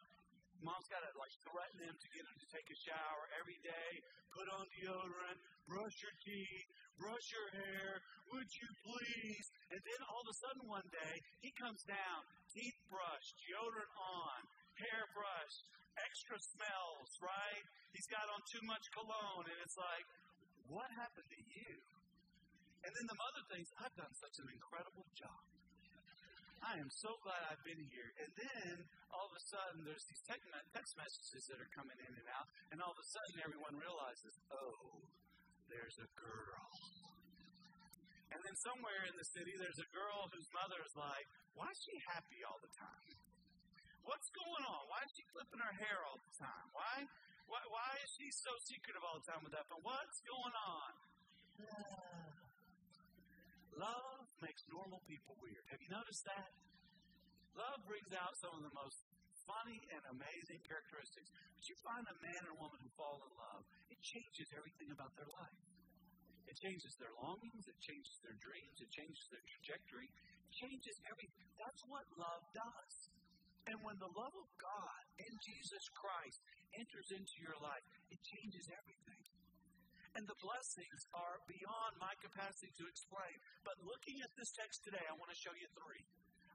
Mom's 0.59 0.90
got 0.90 1.07
to 1.07 1.11
like 1.14 1.30
threaten 1.47 1.78
him 1.87 1.95
to 1.95 2.09
get 2.11 2.23
him 2.26 2.35
to 2.35 2.49
take 2.50 2.66
a 2.66 2.78
shower 2.83 3.23
every 3.38 3.59
day, 3.62 3.90
put 4.35 4.47
on 4.50 4.66
deodorant, 4.75 5.38
brush 5.71 5.97
your 6.02 6.14
teeth, 6.18 6.68
brush 6.99 7.26
your 7.30 7.49
hair, 7.62 8.02
would 8.35 8.50
you 8.50 8.68
please? 8.83 9.47
And 9.71 9.78
then 9.78 10.00
all 10.11 10.26
of 10.26 10.28
a 10.35 10.37
sudden 10.42 10.66
one 10.66 10.88
day, 10.90 11.14
he 11.47 11.54
comes 11.62 11.78
down, 11.87 12.21
teeth 12.50 12.78
brushed, 12.90 13.35
deodorant 13.47 13.92
on, 13.95 14.38
hair 14.83 15.02
brushed, 15.14 15.62
extra 15.95 16.38
smells, 16.59 17.11
right? 17.23 17.64
He's 17.95 18.11
got 18.11 18.26
on 18.26 18.42
too 18.50 18.62
much 18.66 18.83
cologne, 18.95 19.47
and 19.47 19.59
it's 19.62 19.78
like, 19.78 20.07
what 20.68 20.88
happened 20.96 21.28
to 21.28 21.40
you? 21.40 21.72
And 22.84 22.90
then 22.94 23.06
the 23.08 23.18
mother 23.18 23.42
things, 23.52 23.68
I've 23.80 23.96
done 23.98 24.14
such 24.14 24.37
an 24.44 24.48
incredible 24.52 25.08
job. 25.18 25.42
I 26.58 26.75
am 26.78 26.90
so 26.90 27.14
glad 27.22 27.40
I've 27.48 27.62
been 27.62 27.80
here. 27.90 28.10
And 28.18 28.30
then 28.34 28.75
all 29.14 29.26
of 29.30 29.34
a 29.34 29.42
sudden, 29.48 29.87
there's 29.87 30.04
these 30.10 30.22
text 30.26 30.92
messages 30.98 31.42
that 31.50 31.58
are 31.62 31.72
coming 31.75 31.98
in 32.02 32.12
and 32.12 32.28
out, 32.34 32.46
and 32.75 32.78
all 32.82 32.90
of 32.92 32.98
a 32.98 33.08
sudden, 33.08 33.46
everyone 33.46 33.75
realizes, 33.78 34.34
oh, 34.52 35.06
there's 35.70 35.96
a 36.02 36.08
girl. 36.18 36.66
And 38.28 38.40
then 38.45 38.56
somewhere 38.60 39.08
in 39.08 39.14
the 39.16 39.28
city, 39.32 39.54
there's 39.56 39.80
a 39.80 39.90
girl 39.95 40.28
whose 40.28 40.49
mother 40.52 40.78
is 40.84 40.95
like, 40.99 41.26
why 41.56 41.71
is 41.73 41.80
she 41.80 41.97
happy 42.12 42.40
all 42.45 42.60
the 42.60 42.73
time? 42.76 43.08
What's 44.04 44.28
going 44.32 44.64
on? 44.69 44.82
Why 44.88 45.00
is 45.04 45.12
she 45.16 45.25
flipping 45.32 45.60
her 45.60 45.75
hair 45.84 45.99
all 46.08 46.21
the 46.21 46.34
time? 46.36 46.66
Why, 46.76 46.95
why, 47.49 47.65
why 47.73 47.91
is 48.04 48.11
she 48.15 48.28
so 48.30 48.52
secretive 48.69 49.00
all 49.02 49.17
the 49.19 49.26
time 49.26 49.41
with 49.41 49.56
that? 49.56 49.65
But 49.73 49.80
what's 49.80 50.21
going 50.25 50.56
on? 50.56 50.93
Love 53.80 54.28
makes 54.45 54.63
normal 54.69 55.00
people 55.08 55.34
weird. 55.41 55.65
Have 55.73 55.80
you 55.80 55.91
noticed 55.91 56.28
that? 56.28 56.50
Love 57.56 57.82
brings 57.89 58.13
out 58.15 58.37
some 58.39 58.54
of 58.54 58.63
the 58.63 58.75
most 58.76 59.02
funny 59.49 59.80
and 59.91 60.02
amazing 60.13 60.61
characteristics. 60.69 61.32
But 61.56 61.65
you 61.67 61.76
find 61.80 62.04
a 62.04 62.17
man 62.21 62.37
and 62.45 62.52
a 62.52 62.58
woman 62.61 62.78
who 62.84 62.91
fall 62.95 63.19
in 63.25 63.32
love, 63.34 63.65
it 63.89 63.99
changes 64.04 64.52
everything 64.52 64.93
about 64.93 65.17
their 65.17 65.30
life. 65.32 65.63
It 66.49 66.56
changes 66.61 66.97
their 66.97 67.13
longings, 67.21 67.65
it 67.69 67.76
changes 67.80 68.17
their 68.25 68.37
dreams, 68.41 68.76
it 68.80 68.89
changes 68.93 69.25
their 69.28 69.45
trajectory, 69.45 70.08
it 70.08 70.52
changes 70.52 70.97
everything. 71.08 71.49
That's 71.61 71.84
what 71.89 72.08
love 72.17 72.45
does. 72.56 72.95
And 73.69 73.76
when 73.84 74.00
the 74.00 74.08
love 74.17 74.32
of 74.32 74.49
God 74.56 74.87
and 75.19 75.35
Jesus 75.43 75.85
Christ 75.95 76.39
enters 76.78 77.09
into 77.15 77.37
your 77.43 77.59
life, 77.59 77.85
it 78.11 78.21
changes 78.23 78.67
everything. 78.71 79.23
And 80.17 80.25
the 80.25 80.39
blessings 80.41 81.00
are 81.15 81.39
beyond 81.47 81.93
my 82.00 82.15
capacity 82.19 82.73
to 82.81 82.85
explain. 82.91 83.35
But 83.63 83.78
looking 83.85 84.19
at 84.25 84.33
this 84.35 84.50
text 84.57 84.83
today, 84.83 85.04
I 85.04 85.15
want 85.15 85.31
to 85.31 85.39
show 85.39 85.54
you 85.54 85.69
three. 85.78 86.02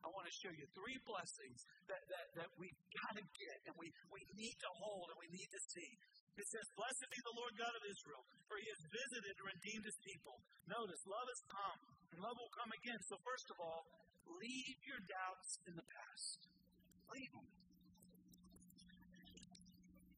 I 0.04 0.12
want 0.12 0.28
to 0.28 0.36
show 0.36 0.52
you 0.52 0.68
three 0.76 1.00
blessings 1.08 1.64
that, 1.88 2.04
that, 2.12 2.28
that 2.44 2.50
we've 2.60 2.76
got 2.92 3.16
to 3.16 3.24
get 3.24 3.58
and 3.72 3.76
we, 3.80 3.88
we 4.12 4.20
need 4.36 4.58
to 4.60 4.72
hold 4.84 5.08
and 5.16 5.18
we 5.22 5.32
need 5.32 5.48
to 5.48 5.62
see. 5.72 5.92
It 6.36 6.48
says, 6.52 6.66
Blessed 6.76 7.08
be 7.08 7.22
the 7.24 7.38
Lord 7.40 7.54
God 7.56 7.72
of 7.72 7.84
Israel, 7.88 8.24
for 8.52 8.60
he 8.60 8.68
has 8.68 8.84
visited 8.84 9.32
and 9.32 9.48
redeemed 9.48 9.86
his 9.88 10.00
people. 10.04 10.36
Notice, 10.68 11.02
love 11.08 11.28
has 11.32 11.44
come, 11.48 11.80
and 12.12 12.18
love 12.20 12.36
will 12.36 12.52
come 12.52 12.72
again. 12.84 13.00
So, 13.08 13.16
first 13.24 13.48
of 13.54 13.58
all, 13.64 13.88
leave 14.28 14.78
your 14.84 15.00
doubts 15.08 15.62
in 15.72 15.74
the 15.78 15.88
past. 15.88 16.40
Leave 17.16 17.32
them. 17.32 17.63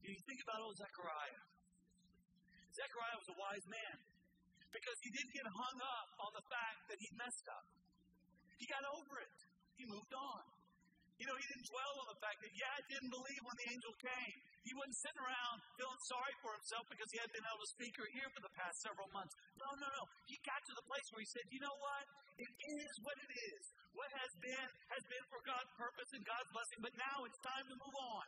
You 0.06 0.22
think 0.22 0.38
about 0.46 0.62
old 0.62 0.78
Zechariah. 0.78 1.42
Zechariah 2.70 3.18
was 3.18 3.28
a 3.34 3.36
wise 3.40 3.66
man 3.66 3.96
because 4.70 4.98
he 5.02 5.10
didn't 5.10 5.34
get 5.34 5.46
hung 5.50 5.78
up 5.82 6.08
on 6.22 6.30
the 6.36 6.44
fact 6.46 6.78
that 6.92 6.98
he 7.00 7.08
messed 7.18 7.48
up. 7.50 7.66
He 8.60 8.70
got 8.70 8.84
over 8.86 9.18
it. 9.18 9.38
He 9.74 9.84
moved 9.88 10.14
on. 10.14 10.44
You 11.16 11.24
know, 11.24 11.36
he 11.40 11.46
didn't 11.48 11.64
dwell 11.72 11.94
on 12.04 12.08
the 12.12 12.20
fact 12.20 12.44
that, 12.44 12.52
yeah, 12.52 12.68
I 12.76 12.82
didn't 12.92 13.08
believe 13.08 13.40
when 13.40 13.56
the 13.56 13.68
angel 13.72 13.94
came. 14.04 14.36
He 14.68 14.76
wasn't 14.76 15.00
sitting 15.00 15.22
around 15.24 15.56
feeling 15.80 16.02
sorry 16.12 16.34
for 16.44 16.52
himself 16.52 16.84
because 16.92 17.08
he 17.08 17.16
hadn't 17.16 17.32
been 17.32 17.48
able 17.48 17.64
to 17.64 17.72
speak 17.72 17.94
or 17.96 18.04
hear 18.12 18.28
for 18.36 18.42
the 18.44 18.52
past 18.52 18.76
several 18.84 19.08
months. 19.16 19.32
No, 19.56 19.68
no, 19.80 19.88
no. 19.88 20.02
He 20.28 20.36
got 20.44 20.60
to 20.60 20.74
the 20.76 20.84
place 20.84 21.06
where 21.16 21.24
he 21.24 21.28
said, 21.32 21.48
you 21.48 21.60
know 21.64 21.72
what? 21.80 22.04
It 22.36 22.52
is 22.52 22.92
what 23.00 23.16
it 23.16 23.32
is. 23.32 23.62
What 23.96 24.12
has 24.12 24.32
been, 24.44 24.68
has 24.92 25.04
been 25.08 25.24
for 25.32 25.40
God's 25.48 25.72
purpose 25.80 26.10
and 26.12 26.20
God's 26.20 26.50
blessing, 26.52 26.84
but 26.84 26.92
now 27.00 27.24
it's 27.24 27.40
time 27.40 27.64
to 27.64 27.76
move 27.80 27.96
on. 27.96 28.26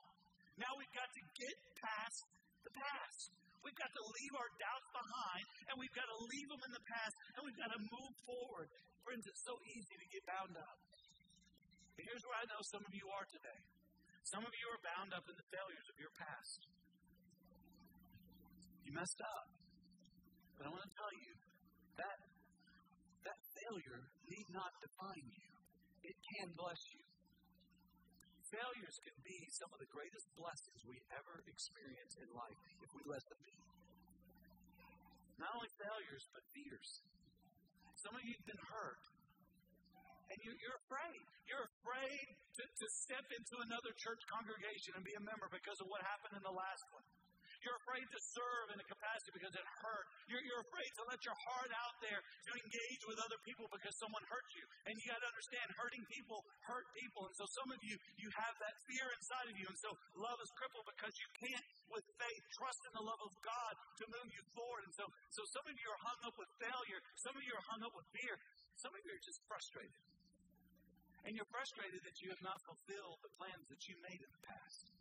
Now 0.59 0.75
we've 0.75 0.94
got 0.94 1.07
to 1.07 1.23
get 1.38 1.57
past 1.79 2.18
the 2.66 2.75
past. 2.75 3.31
We've 3.62 3.79
got 3.79 3.90
to 3.94 4.03
leave 4.03 4.35
our 4.38 4.51
doubts 4.59 4.88
behind, 4.90 5.44
and 5.71 5.75
we've 5.79 5.94
got 5.94 6.07
to 6.07 6.18
leave 6.31 6.49
them 6.51 6.62
in 6.66 6.73
the 6.75 6.85
past, 6.87 7.14
and 7.38 7.40
we've 7.47 7.59
got 7.59 7.71
to 7.75 7.81
move 7.83 8.14
forward. 8.27 8.68
Friends, 9.07 9.25
it's 9.27 9.44
so 9.47 9.55
easy 9.71 9.94
to 9.99 10.07
get 10.11 10.23
bound 10.27 10.55
up. 10.59 10.79
But 11.94 12.03
here's 12.07 12.23
where 12.27 12.38
I 12.38 12.47
know 12.47 12.62
some 12.71 12.83
of 12.83 12.92
you 12.94 13.07
are 13.11 13.27
today. 13.27 13.61
Some 14.31 14.44
of 14.44 14.53
you 14.55 14.66
are 14.71 14.83
bound 14.83 15.11
up 15.14 15.25
in 15.27 15.35
the 15.35 15.49
failures 15.51 15.87
of 15.90 15.97
your 15.99 16.12
past. 16.14 16.61
You 18.87 18.92
messed 18.94 19.21
up. 19.25 19.47
But 20.59 20.62
I 20.66 20.71
want 20.75 20.85
to 20.85 20.92
tell 20.94 21.14
you 21.23 21.33
that 22.03 22.18
that 23.27 23.38
failure 23.57 24.01
need 24.27 24.49
not 24.55 24.73
define 24.81 25.27
you. 25.29 25.49
It 26.03 26.16
can 26.35 26.49
bless 26.55 26.83
you. 26.94 27.08
Failures 28.49 28.97
can 29.05 29.17
be 29.29 29.39
some 29.53 29.69
of 29.77 29.79
the 29.81 29.91
greatest 29.93 30.25
blessings 30.33 30.81
we 30.89 30.97
ever 31.13 31.45
experience 31.45 32.17
in 32.17 32.29
life 32.33 32.61
if 32.81 32.91
we 32.97 33.05
let 33.05 33.21
them 33.29 33.41
be. 33.45 33.57
Not 35.37 35.53
only 35.53 35.69
failures, 35.77 36.25
but 36.33 36.41
fears. 36.57 36.91
Some 38.01 38.17
of 38.17 38.23
you 38.25 38.33
have 38.33 38.49
been 38.49 38.65
hurt 38.73 39.05
and 40.33 40.39
you, 40.45 40.53
are 40.53 40.81
afraid. 40.81 41.25
You're 41.45 41.67
afraid 41.81 42.27
to, 42.57 42.63
to 42.65 42.87
step 43.05 43.27
into 43.33 43.55
another 43.65 43.93
church 43.97 44.21
congregation 44.29 44.97
and 44.97 45.05
be 45.05 45.17
a 45.17 45.25
member 45.25 45.49
because 45.53 45.77
of 45.81 45.89
what 45.89 46.05
happened 46.05 46.37
in 46.37 46.45
the 46.45 46.53
last 46.53 46.85
one. 46.93 47.05
You're 47.59 47.79
afraid 47.83 48.07
to 48.07 48.21
serve 48.23 48.66
in 48.71 48.79
a 48.79 48.87
capacity 48.87 49.35
because 49.35 49.55
it 49.55 49.66
hurt. 49.83 50.07
You're, 50.31 50.42
you're 50.47 50.62
afraid 50.62 50.90
to 50.99 51.03
let 51.11 51.21
your 51.27 51.35
heart 51.35 51.73
out 51.75 51.97
there 51.99 52.21
to 52.23 52.51
engage 52.55 53.03
with 53.11 53.18
other 53.18 53.38
people 53.42 53.66
because 53.75 53.94
someone 53.99 54.23
hurt 54.31 54.49
you. 54.55 54.64
And 54.87 54.94
you 54.94 55.11
got 55.11 55.18
to 55.18 55.29
understand, 55.29 55.66
hurting 55.75 56.05
people 56.07 56.38
hurt 56.62 56.87
people. 56.94 57.27
And 57.27 57.35
so 57.35 57.44
some 57.59 57.68
of 57.75 57.81
you, 57.83 57.99
you 58.21 58.31
have 58.31 58.55
that 58.62 58.75
fear 58.87 59.07
inside 59.18 59.47
of 59.51 59.57
you. 59.59 59.66
And 59.66 59.79
so 59.83 59.90
love 60.23 60.38
is 60.38 60.51
crippled 60.55 60.87
because 60.87 61.14
you 61.18 61.29
can't, 61.42 61.66
with 61.90 62.07
faith, 62.14 62.42
trust 62.62 62.81
in 62.87 62.92
the 62.94 63.05
love 63.05 63.23
of 63.27 63.33
God 63.42 63.73
to 63.75 64.05
move 64.07 64.29
you 64.31 64.42
forward. 64.55 64.83
And 64.87 64.94
so, 64.94 65.05
so 65.35 65.42
some 65.51 65.66
of 65.66 65.75
you 65.75 65.88
are 65.90 66.01
hung 66.07 66.21
up 66.31 66.37
with 66.38 66.51
failure. 66.62 67.01
Some 67.18 67.35
of 67.35 67.42
you 67.42 67.55
are 67.59 67.66
hung 67.75 67.83
up 67.83 67.94
with 67.94 68.07
fear. 68.14 68.38
Some 68.79 68.94
of 68.94 69.01
you 69.03 69.11
are 69.11 69.25
just 69.27 69.42
frustrated. 69.51 69.99
And 71.27 71.35
you're 71.35 71.51
frustrated 71.51 72.01
that 72.07 72.16
you 72.23 72.31
have 72.31 72.40
not 72.47 72.57
fulfilled 72.62 73.18
the 73.21 73.33
plans 73.35 73.66
that 73.68 73.83
you 73.90 73.99
made 74.01 74.23
in 74.23 74.31
the 74.31 74.42
past. 74.47 74.94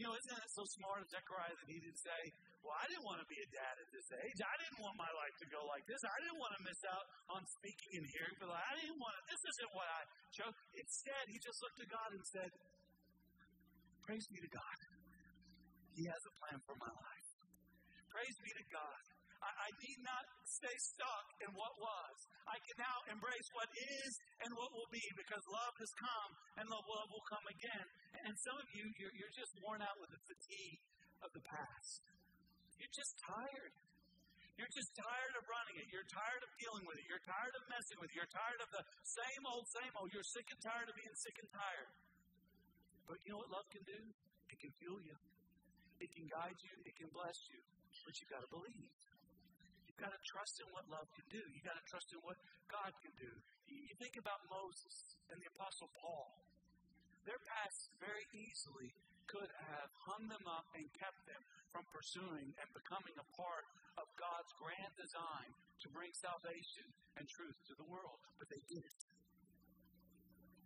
You 0.00 0.08
know, 0.08 0.16
isn't 0.16 0.32
it 0.32 0.48
so 0.56 0.64
smart 0.80 1.04
of 1.04 1.12
Zechariah 1.12 1.52
that 1.52 1.68
he 1.68 1.76
didn't 1.76 2.00
say, 2.00 2.20
Well, 2.64 2.72
I 2.72 2.88
didn't 2.88 3.04
want 3.04 3.20
to 3.20 3.28
be 3.28 3.36
a 3.36 3.48
dad 3.52 3.74
at 3.76 3.88
this 3.92 4.08
age. 4.16 4.40
I 4.40 4.54
didn't 4.64 4.80
want 4.80 4.96
my 4.96 5.12
life 5.12 5.36
to 5.44 5.46
go 5.52 5.60
like 5.68 5.84
this. 5.84 6.00
I 6.00 6.16
didn't 6.24 6.40
want 6.40 6.56
to 6.56 6.60
miss 6.64 6.80
out 6.88 7.04
on 7.36 7.44
speaking 7.44 8.00
and 8.00 8.06
hearing, 8.08 8.32
but 8.40 8.48
I 8.48 8.72
didn't 8.80 8.96
want 8.96 9.12
to, 9.12 9.20
this 9.28 9.44
isn't 9.44 9.70
what 9.76 9.84
I 9.92 10.00
chose. 10.32 10.56
Instead, 10.72 11.24
he 11.28 11.36
just 11.36 11.60
looked 11.60 11.78
to 11.84 11.88
God 11.92 12.08
and 12.16 12.24
said, 12.32 12.48
Praise 14.08 14.24
be 14.32 14.40
to 14.40 14.52
God. 14.56 14.78
He 15.92 16.08
has 16.08 16.22
a 16.24 16.32
plan 16.40 16.56
for 16.64 16.80
my 16.80 16.88
life. 16.96 17.28
Praise 18.08 18.36
be 18.40 18.56
to 18.56 18.64
God. 18.72 19.09
I, 19.40 19.50
I 19.50 19.68
need 19.80 19.98
not 20.04 20.24
stay 20.44 20.76
stuck 20.76 21.26
in 21.40 21.50
what 21.56 21.72
was. 21.80 22.16
I 22.44 22.56
can 22.68 22.76
now 22.80 22.96
embrace 23.08 23.48
what 23.56 23.68
is 23.72 24.12
and 24.44 24.50
what 24.52 24.68
will 24.76 24.90
be 24.92 25.04
because 25.16 25.40
love 25.48 25.74
has 25.80 25.92
come 25.96 26.30
and 26.60 26.66
the 26.68 26.76
love 26.76 27.08
will 27.08 27.26
come 27.28 27.46
again. 27.48 27.86
And 28.28 28.34
some 28.36 28.56
of 28.60 28.68
you, 28.76 28.84
you're, 29.00 29.14
you're 29.16 29.34
just 29.36 29.52
worn 29.64 29.80
out 29.80 29.96
with 29.96 30.12
the 30.12 30.22
fatigue 30.28 30.82
of 31.24 31.30
the 31.32 31.44
past. 31.44 32.02
You're 32.76 32.92
just 32.92 33.16
tired. 33.24 33.74
You're 34.60 34.72
just 34.76 34.92
tired 34.92 35.34
of 35.40 35.44
running 35.48 35.76
it. 35.80 35.88
You're 35.88 36.04
tired 36.04 36.42
of 36.44 36.50
dealing 36.60 36.84
with 36.84 37.00
it. 37.00 37.08
You're 37.08 37.24
tired 37.24 37.54
of 37.56 37.64
messing 37.72 37.96
with 37.96 38.12
it. 38.12 38.16
You're 38.20 38.28
tired 38.28 38.60
of 38.60 38.68
the 38.68 38.84
same 39.08 39.42
old, 39.48 39.64
same 39.72 39.92
old. 39.96 40.12
You're 40.12 40.26
sick 40.36 40.44
and 40.52 40.60
tired 40.60 40.84
of 40.84 40.92
being 41.00 41.16
sick 41.16 41.36
and 41.40 41.48
tired. 41.48 41.90
But 43.08 43.16
you 43.24 43.32
know 43.32 43.40
what 43.40 43.48
love 43.56 43.68
can 43.72 43.84
do? 43.88 44.00
It 44.52 44.58
can 44.60 44.72
fuel 44.76 45.00
you. 45.00 45.16
It 45.96 46.12
can 46.12 46.28
guide 46.28 46.60
you. 46.60 46.74
It 46.84 46.92
can 46.92 47.08
bless 47.08 47.40
you. 47.48 47.60
But 48.04 48.12
you've 48.20 48.28
got 48.28 48.44
to 48.44 48.50
believe 48.52 48.99
got 50.00 50.16
to 50.16 50.22
trust 50.24 50.56
in 50.64 50.68
what 50.72 50.88
love 50.88 51.06
can 51.12 51.28
do. 51.28 51.42
You 51.52 51.60
got 51.60 51.76
to 51.76 51.86
trust 51.86 52.08
in 52.16 52.20
what 52.24 52.40
God 52.72 52.90
can 53.04 53.12
do. 53.20 53.32
You 53.68 53.94
think 54.00 54.16
about 54.16 54.40
Moses 54.48 54.96
and 55.28 55.36
the 55.36 55.48
Apostle 55.52 55.92
Paul. 56.00 56.32
Their 57.28 57.38
past 57.44 57.92
very 58.00 58.24
easily 58.32 58.90
could 59.28 59.52
have 59.70 59.90
hung 60.08 60.26
them 60.26 60.42
up 60.48 60.66
and 60.74 60.88
kept 60.96 61.20
them 61.28 61.42
from 61.70 61.86
pursuing 61.92 62.50
and 62.56 62.68
becoming 62.74 63.14
a 63.20 63.26
part 63.36 63.66
of 64.00 64.08
God's 64.18 64.50
grand 64.58 64.94
design 64.96 65.50
to 65.84 65.86
bring 65.94 66.10
salvation 66.16 66.88
and 67.20 67.28
truth 67.28 67.58
to 67.70 67.74
the 67.78 67.86
world. 67.86 68.18
But 68.40 68.50
they 68.50 68.64
didn't 68.66 69.02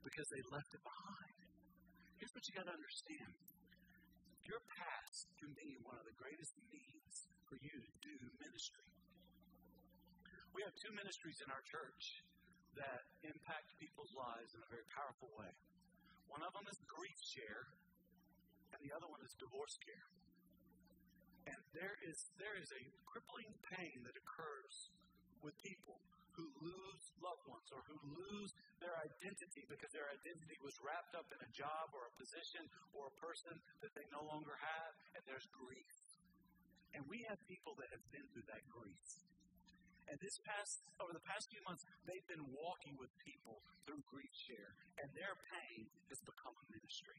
because 0.00 0.28
they 0.30 0.40
left 0.48 0.70
it 0.72 0.80
behind. 0.80 1.36
Here's 2.16 2.32
what 2.32 2.44
you 2.46 2.54
got 2.56 2.70
to 2.70 2.76
understand 2.76 3.34
your 4.44 4.60
past 4.76 5.24
can 5.40 5.52
be 5.56 5.80
one 5.80 5.96
of 5.96 6.04
the 6.04 6.16
greatest 6.20 6.52
means 6.68 7.14
for 7.48 7.56
you 7.64 7.72
to 7.80 7.96
do 8.04 8.14
ministry. 8.36 8.84
We 10.54 10.62
have 10.62 10.74
two 10.78 10.94
ministries 10.94 11.42
in 11.42 11.50
our 11.50 11.66
church 11.66 12.22
that 12.78 13.02
impact 13.26 13.74
people's 13.82 14.14
lives 14.14 14.54
in 14.54 14.62
a 14.62 14.70
very 14.70 14.86
powerful 14.94 15.26
way. 15.34 15.50
One 16.30 16.46
of 16.46 16.54
them 16.54 16.62
is 16.70 16.78
grief 16.86 17.18
share, 17.26 17.66
and 18.70 18.78
the 18.78 18.94
other 18.94 19.10
one 19.10 19.18
is 19.26 19.34
divorce 19.34 19.74
care. 19.82 20.08
And 21.50 21.58
there 21.74 21.98
is 22.06 22.18
there 22.38 22.54
is 22.54 22.70
a 22.70 22.82
crippling 23.02 23.50
pain 23.66 23.98
that 24.06 24.14
occurs 24.14 24.74
with 25.42 25.58
people 25.58 25.98
who 26.38 26.46
lose 26.62 27.02
loved 27.18 27.46
ones 27.50 27.66
or 27.74 27.82
who 27.90 27.98
lose 28.14 28.50
their 28.78 28.94
identity 29.02 29.66
because 29.66 29.90
their 29.90 30.06
identity 30.06 30.58
was 30.62 30.74
wrapped 30.82 31.18
up 31.18 31.26
in 31.34 31.38
a 31.42 31.50
job 31.50 31.90
or 31.94 32.06
a 32.06 32.14
position 32.14 32.62
or 32.94 33.10
a 33.10 33.14
person 33.18 33.54
that 33.82 33.90
they 33.98 34.06
no 34.14 34.22
longer 34.30 34.54
have, 34.54 34.92
and 35.18 35.22
there's 35.26 35.46
grief. 35.50 35.98
And 36.94 37.02
we 37.10 37.26
have 37.26 37.42
people 37.50 37.74
that 37.82 37.90
have 37.90 38.06
been 38.14 38.26
through 38.30 38.46
that 38.50 38.62
grief. 38.70 39.33
And 40.08 40.20
this 40.20 40.36
past, 40.44 40.84
over 41.00 41.16
the 41.16 41.24
past 41.24 41.48
few 41.48 41.64
months, 41.64 41.88
they've 42.04 42.26
been 42.28 42.44
walking 42.52 42.94
with 43.00 43.10
people 43.24 43.64
through 43.88 44.04
grief 44.04 44.32
share, 44.36 44.76
and 45.00 45.08
their 45.16 45.34
pain 45.48 45.88
has 46.12 46.20
become 46.22 46.52
a 46.54 46.64
ministry. 46.68 47.18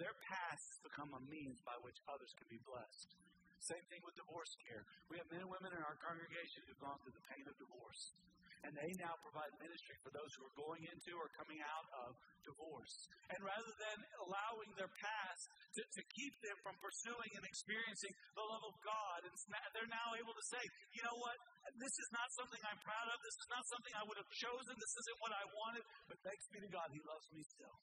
Their 0.00 0.16
past 0.24 0.74
has 0.74 0.80
become 0.82 1.12
a 1.14 1.22
means 1.30 1.62
by 1.62 1.76
which 1.84 2.00
others 2.10 2.34
can 2.34 2.48
be 2.50 2.58
blessed. 2.64 3.14
Same 3.62 3.84
thing 3.88 4.04
with 4.04 4.18
divorce 4.18 4.56
care. 4.60 4.84
We 5.08 5.16
have 5.16 5.28
men 5.32 5.40
and 5.40 5.48
women 5.48 5.72
in 5.72 5.80
our 5.80 5.96
congregation 6.02 6.64
who've 6.68 6.80
gone 6.82 7.00
through 7.00 7.16
the 7.16 7.28
pain 7.30 7.48
of 7.48 7.56
divorce. 7.56 8.12
And 8.64 8.72
they 8.72 8.96
now 8.96 9.12
provide 9.20 9.52
ministry 9.60 9.92
for 10.00 10.08
those 10.08 10.32
who 10.40 10.48
are 10.48 10.56
going 10.56 10.88
into 10.88 11.12
or 11.20 11.28
coming 11.36 11.60
out 11.60 11.84
of 12.08 12.16
divorce. 12.48 12.96
And 13.28 13.44
rather 13.44 13.72
than 13.76 13.98
allowing 14.24 14.72
their 14.80 14.88
past 14.88 15.44
to, 15.76 15.82
to 15.84 16.02
keep 16.16 16.34
them 16.40 16.56
from 16.64 16.72
pursuing 16.80 17.30
and 17.36 17.44
experiencing 17.44 18.12
the 18.32 18.40
love 18.40 18.64
of 18.64 18.76
God, 18.80 19.20
they're 19.76 19.92
now 19.92 20.16
able 20.16 20.32
to 20.32 20.46
say, 20.48 20.64
you 20.96 21.04
know 21.04 21.12
what, 21.20 21.36
this 21.76 21.92
is 21.92 22.08
not 22.08 22.24
something 22.40 22.62
I'm 22.64 22.80
proud 22.80 23.08
of. 23.12 23.16
This 23.20 23.36
is 23.36 23.48
not 23.52 23.64
something 23.68 23.92
I 24.00 24.04
would 24.08 24.16
have 24.16 24.32
chosen. 24.32 24.72
This 24.80 24.94
isn't 24.96 25.18
what 25.20 25.32
I 25.36 25.44
wanted. 25.44 25.84
But 26.08 26.16
thanks 26.24 26.48
be 26.48 26.64
to 26.64 26.70
God, 26.72 26.88
He 26.88 27.04
loves 27.04 27.28
me 27.36 27.44
still. 27.44 27.76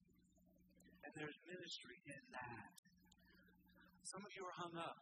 And 1.06 1.12
there's 1.14 1.38
ministry 1.46 1.98
in 2.10 2.24
that. 2.34 2.74
Some 4.10 4.26
of 4.26 4.32
you 4.34 4.50
are 4.50 4.58
hung 4.58 4.76
up. 4.82 4.98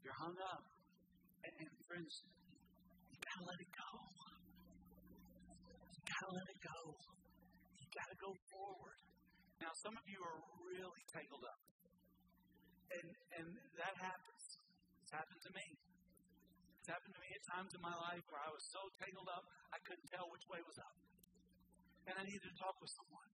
You're 0.00 0.16
hung 0.16 0.36
up. 0.40 0.64
And, 1.44 1.52
and 1.68 1.68
friends, 1.84 2.24
you 3.12 3.18
gotta 3.20 3.44
let 3.44 3.60
it 3.60 3.72
go 3.76 4.23
gotta 6.14 6.30
let 6.30 6.46
it 6.46 6.60
go. 6.62 6.78
You 7.78 7.86
gotta 7.90 8.18
go 8.22 8.30
forward. 8.54 8.98
Now, 9.58 9.72
some 9.82 9.94
of 9.98 10.04
you 10.06 10.18
are 10.22 10.38
really 10.62 11.02
tangled 11.10 11.42
up. 11.46 11.62
And, 12.94 13.08
and 13.40 13.46
that 13.80 13.94
happens. 13.98 14.44
It's 15.02 15.14
happened 15.14 15.42
to 15.42 15.52
me. 15.54 15.66
It's 16.78 16.90
happened 16.92 17.16
to 17.16 17.22
me 17.22 17.30
at 17.32 17.42
times 17.48 17.72
in 17.72 17.80
my 17.80 17.96
life 17.96 18.22
where 18.28 18.44
I 18.44 18.50
was 18.52 18.62
so 18.70 18.82
tangled 19.00 19.30
up, 19.32 19.42
I 19.72 19.80
couldn't 19.88 20.04
tell 20.12 20.28
which 20.28 20.44
way 20.52 20.60
was 20.62 20.76
up. 20.78 20.96
And 22.04 22.14
I 22.20 22.22
needed 22.28 22.44
to 22.44 22.56
talk 22.60 22.76
with 22.78 22.92
someone. 22.92 23.30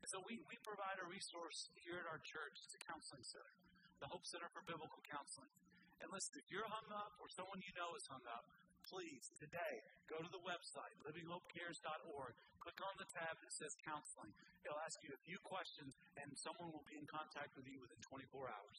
And 0.00 0.08
so 0.08 0.24
we, 0.24 0.40
we 0.48 0.56
provide 0.64 0.96
a 0.98 1.06
resource 1.06 1.68
here 1.84 2.00
at 2.00 2.08
our 2.08 2.22
church. 2.24 2.56
It's 2.64 2.72
a 2.72 2.82
counseling 2.88 3.20
center, 3.20 3.52
the 4.00 4.08
Hope 4.08 4.24
Center 4.24 4.48
for 4.50 4.64
Biblical 4.64 5.02
Counseling. 5.12 5.52
And 6.00 6.08
listen, 6.08 6.40
if 6.40 6.48
you're 6.48 6.64
hung 6.64 6.88
up 6.92 7.12
or 7.20 7.28
someone 7.36 7.60
you 7.60 7.72
know 7.76 7.92
is 8.00 8.06
hung 8.08 8.24
up, 8.32 8.44
please, 8.86 9.30
today, 9.38 9.74
go 10.06 10.18
to 10.22 10.30
the 10.30 10.42
website, 10.46 10.94
livinghopecares.org. 11.02 12.32
Click 12.62 12.78
on 12.82 12.94
the 12.98 13.08
tab 13.10 13.34
that 13.38 13.52
says 13.54 13.74
counseling. 13.82 14.30
It'll 14.62 14.82
ask 14.82 14.98
you 15.02 15.10
a 15.10 15.22
few 15.26 15.38
questions, 15.42 15.94
and 16.18 16.30
someone 16.38 16.70
will 16.70 16.86
be 16.86 16.98
in 16.98 17.06
contact 17.06 17.54
with 17.58 17.66
you 17.66 17.78
within 17.82 17.98
24 18.02 18.50
hours. 18.50 18.78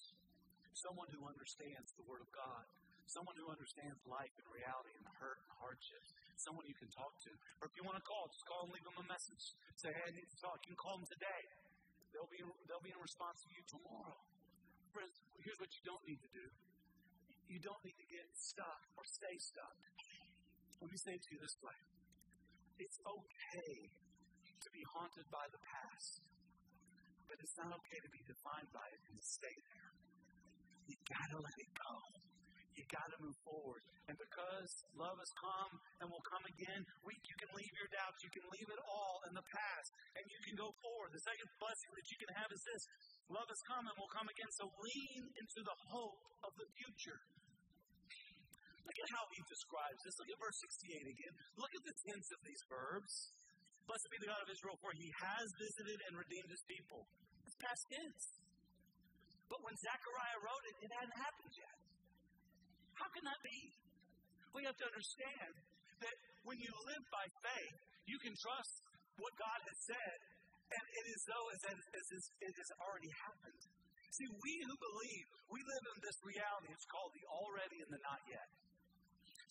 Someone 0.76 1.08
who 1.12 1.24
understands 1.28 1.91
the 1.96 2.06
Word 2.08 2.24
of 2.24 2.32
God. 2.32 2.63
Someone 3.08 3.39
who 3.39 3.48
understands 3.48 4.04
life 4.04 4.36
and 4.36 4.48
reality 4.52 4.91
and 5.00 5.08
the 5.08 5.15
hurt 5.15 5.39
and 5.39 5.52
hardships. 5.63 6.12
Someone 6.43 6.67
you 6.67 6.76
can 6.76 6.91
talk 6.91 7.15
to. 7.24 7.32
Or 7.63 7.72
if 7.72 7.74
you 7.80 7.88
want 7.88 7.96
to 7.96 8.04
call, 8.04 8.28
just 8.28 8.43
call 8.43 8.67
and 8.67 8.72
leave 8.76 8.84
them 8.84 9.00
a 9.00 9.08
message. 9.08 9.56
Say, 9.80 9.96
hey, 9.96 10.06
I 10.08 10.12
need 10.12 10.28
to 10.28 10.39
talk. 10.43 10.60
You 10.67 10.76
can 10.76 10.80
call 10.80 11.00
them 11.00 11.08
today. 11.08 11.43
They'll 12.12 12.28
be, 12.28 12.43
they'll 12.67 12.84
be 12.84 12.91
in 12.91 13.00
response 13.00 13.39
to 13.48 13.50
you 13.56 13.63
tomorrow. 13.63 14.20
Friends, 14.91 15.15
here's 15.39 15.56
what 15.56 15.72
you 15.72 15.84
don't 15.88 16.04
need 16.04 16.20
to 16.20 16.32
do 16.36 16.46
you 17.48 17.60
don't 17.64 17.80
need 17.84 17.96
to 17.96 18.08
get 18.12 18.28
stuck 18.36 18.82
or 19.00 19.04
stay 19.08 19.36
stuck. 19.40 19.78
Let 20.84 20.92
me 20.92 21.00
say 21.00 21.16
to 21.16 21.28
you 21.32 21.40
this 21.40 21.58
way 21.64 21.78
it's 22.78 23.00
okay 23.02 23.74
to 24.62 24.68
be 24.70 24.84
haunted 24.94 25.26
by 25.34 25.46
the 25.50 25.62
past, 25.66 26.22
but 27.26 27.42
it's 27.42 27.58
not 27.58 27.74
okay 27.74 28.00
to 28.06 28.12
be 28.14 28.22
defined 28.28 28.70
by 28.70 28.86
it 28.86 29.02
and 29.10 29.18
stay 29.18 29.58
there. 29.74 29.92
You 30.86 30.96
gotta 31.10 31.38
let 31.42 31.58
it 31.58 31.72
go. 31.74 31.94
You 32.78 32.86
gotta 32.94 33.18
move 33.18 33.38
forward. 33.42 33.82
And 34.06 34.16
because 34.16 34.70
love 34.94 35.18
has 35.18 35.34
come 35.34 35.74
and 36.00 36.06
will 36.13 36.22
come 36.30 36.46
again, 36.46 36.86
we, 37.02 37.18
you 37.26 37.36
can 37.42 37.50
leave 37.58 37.74
your 37.74 37.90
doubts. 37.90 38.22
You 38.22 38.30
can 38.30 38.46
leave 38.54 38.70
it 38.70 38.82
all 38.86 39.18
in 39.26 39.34
the 39.34 39.42
past 39.50 39.90
and 40.13 40.24
you 40.30 40.40
can 40.46 40.56
go 40.56 40.70
forward. 40.86 41.10
The 41.10 41.26
second 41.26 41.50
blessing 41.58 41.92
that 41.98 42.08
you 42.08 42.18
can 42.22 42.32
have 42.38 42.50
is 42.54 42.62
this 42.62 42.84
love 43.34 43.50
has 43.50 43.62
come 43.66 43.84
and 43.90 43.96
will 43.98 44.13
come 44.13 44.30
again. 44.30 44.52
So 44.54 44.70
lean 44.70 45.26
into 45.26 45.60
the 45.66 45.78
hope 45.90 46.22
of 46.46 46.54
the 46.56 46.70
future. 46.78 47.20
Look 48.86 49.00
at 49.04 49.10
how 49.12 49.26
he 49.34 49.42
describes 49.50 50.00
this. 50.06 50.16
Look 50.22 50.32
at 50.32 50.40
verse 50.40 50.60
68 50.63 51.12
again. 51.12 51.34
Look 51.60 51.74
at 51.76 51.84
the 51.84 51.96
tense 52.08 52.30
of 52.32 52.40
these 52.46 52.63
verbs. 52.72 53.13
Blessed 53.84 54.08
be 54.13 54.20
the 54.22 54.32
God 54.32 54.44
of 54.46 54.50
Israel, 54.52 54.78
for 54.80 54.92
he 54.96 55.10
has 55.18 55.48
visited 55.60 56.00
and 56.08 56.13
redeemed 56.16 56.52
his 56.52 56.63
people. 56.70 57.08
It's 57.44 57.58
past 57.60 57.84
tense. 57.92 58.24
But 59.48 59.60
when 59.63 59.76
Zechariah 59.80 60.40
wrote 60.44 60.66
it, 60.72 60.76
it 60.88 60.92
hadn't 60.92 61.18
happened 61.20 61.54
yet. 61.56 61.87
How 62.98 63.10
can 63.14 63.24
that 63.30 63.42
be? 63.46 63.60
We 64.54 64.66
have 64.66 64.78
to 64.78 64.88
understand 64.90 65.54
that 66.02 66.16
when 66.46 66.58
you 66.58 66.72
live 66.90 67.06
by 67.14 67.26
faith, 67.46 67.78
you 68.10 68.18
can 68.22 68.34
trust 68.38 68.74
what 69.18 69.34
God 69.38 69.60
has 69.62 69.80
said, 69.86 70.18
and 70.74 70.84
it 70.84 71.06
is 71.14 71.22
though 71.30 71.48
as, 71.54 71.62
as, 71.74 71.78
as 71.78 72.08
it 72.42 72.54
has 72.54 72.70
already 72.82 73.12
happened. 73.22 73.62
See, 74.18 74.30
we 74.30 74.54
who 74.66 74.76
believe, 74.80 75.26
we 75.52 75.62
live 75.62 75.84
in 75.94 75.98
this 76.02 76.18
reality. 76.24 76.74
It's 76.74 76.90
called 76.90 77.14
the 77.14 77.26
already 77.30 77.78
and 77.86 77.92
the 77.92 78.02
not 78.02 78.22
yet. 78.26 78.50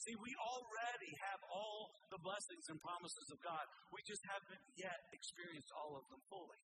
See, 0.03 0.17
we 0.19 0.33
already 0.39 1.13
have 1.31 1.41
all 1.51 1.91
the 2.11 2.21
blessings 2.23 2.65
and 2.71 2.79
promises 2.83 3.27
of 3.33 3.39
God. 3.43 3.65
We 3.91 4.01
just 4.07 4.23
haven't 4.27 4.65
yet 4.79 5.01
experienced 5.15 5.71
all 5.75 5.99
of 5.99 6.05
them 6.11 6.23
fully. 6.31 6.61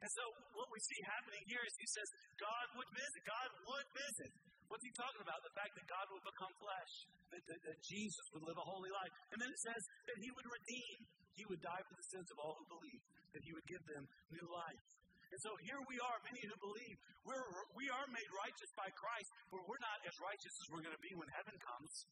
And 0.00 0.10
so, 0.12 0.24
what 0.52 0.68
we 0.68 0.80
see 0.84 1.00
happening 1.08 1.44
here 1.48 1.64
is 1.64 1.72
he 1.80 1.88
says, 1.88 2.08
God 2.36 2.66
would 2.76 2.90
visit. 2.92 3.20
God 3.24 3.48
would 3.72 3.88
is 3.88 4.16
it? 4.28 4.32
What's 4.74 4.82
he 4.82 4.90
talking 4.98 5.22
about? 5.22 5.38
The 5.46 5.54
fact 5.54 5.70
that 5.78 5.86
God 5.86 6.02
would 6.10 6.26
become 6.26 6.50
flesh, 6.58 7.06
that, 7.30 7.46
that, 7.46 7.60
that 7.62 7.78
Jesus 7.86 8.26
would 8.34 8.42
live 8.42 8.58
a 8.58 8.66
holy 8.66 8.90
life. 8.90 9.14
And 9.30 9.38
then 9.38 9.46
it 9.46 9.60
says 9.62 9.82
that 10.10 10.18
he 10.18 10.34
would 10.34 10.48
redeem, 10.50 10.98
he 11.38 11.46
would 11.46 11.62
die 11.62 11.78
for 11.86 11.94
the 11.94 12.02
sins 12.10 12.26
of 12.34 12.42
all 12.42 12.58
who 12.58 12.66
believe, 12.66 12.98
that 13.38 13.42
he 13.46 13.54
would 13.54 13.62
give 13.70 13.78
them 13.86 14.02
new 14.34 14.42
life. 14.50 14.82
And 15.30 15.38
so 15.46 15.54
here 15.62 15.78
we 15.86 15.94
are, 16.02 16.18
many 16.26 16.42
who 16.42 16.58
believe. 16.58 16.96
We're, 17.22 17.46
we 17.78 17.86
are 17.86 18.02
made 18.10 18.26
righteous 18.34 18.66
by 18.74 18.90
Christ, 18.98 19.30
but 19.54 19.62
we're 19.62 19.78
not 19.78 20.02
as 20.10 20.14
righteous 20.18 20.50
as 20.58 20.66
we're 20.74 20.82
going 20.82 20.98
to 20.98 21.06
be 21.06 21.14
when 21.14 21.30
heaven 21.38 21.54
comes. 21.54 22.10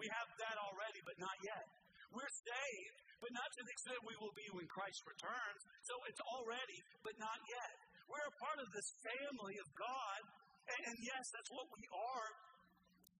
We 0.00 0.08
have 0.08 0.32
that 0.48 0.56
already, 0.64 1.04
but 1.04 1.20
not 1.20 1.36
yet. 1.44 1.68
We're 2.08 2.34
saved, 2.40 2.98
but 3.20 3.36
not 3.36 3.52
to 3.52 3.60
the 3.68 3.72
extent 3.76 4.00
we 4.08 4.16
will 4.16 4.32
be 4.32 4.48
when 4.56 4.64
Christ 4.72 5.04
returns. 5.04 5.60
So 5.84 5.92
it's 6.08 6.24
already, 6.24 6.78
but 7.04 7.20
not 7.20 7.36
yet. 7.36 7.76
We're 8.08 8.24
a 8.32 8.36
part 8.40 8.64
of 8.64 8.68
this 8.72 8.88
family 9.04 9.60
of 9.60 9.68
God, 9.76 10.20
and, 10.68 10.80
and 10.92 10.96
yes, 11.00 11.24
that's 11.32 11.50
what 11.52 11.68
we 11.72 11.82
are, 11.88 12.28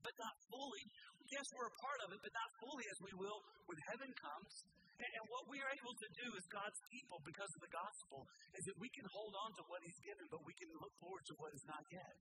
but 0.04 0.14
not 0.20 0.34
fully. 0.52 0.84
Yes, 1.28 1.44
we're 1.52 1.68
a 1.68 1.78
part 1.84 2.00
of 2.08 2.08
it, 2.16 2.20
but 2.24 2.32
not 2.32 2.50
fully 2.56 2.86
as 2.88 2.98
we 3.04 3.12
will 3.20 3.40
when 3.68 3.78
heaven 3.92 4.10
comes. 4.16 4.52
And, 4.98 5.10
and 5.14 5.24
what 5.30 5.44
we 5.46 5.60
are 5.60 5.70
able 5.70 5.94
to 5.94 6.08
do 6.10 6.26
as 6.34 6.44
God's 6.48 6.80
people 6.90 7.20
because 7.22 7.52
of 7.52 7.60
the 7.62 7.70
gospel 7.70 8.26
is 8.56 8.64
that 8.66 8.76
we 8.80 8.88
can 8.90 9.06
hold 9.12 9.34
on 9.46 9.50
to 9.60 9.62
what 9.68 9.84
He's 9.84 10.00
given, 10.02 10.24
but 10.32 10.42
we 10.42 10.56
can 10.56 10.72
look 10.80 10.94
forward 10.98 11.22
to 11.28 11.34
what 11.38 11.52
is 11.54 11.64
not 11.68 11.84
yet. 11.92 12.16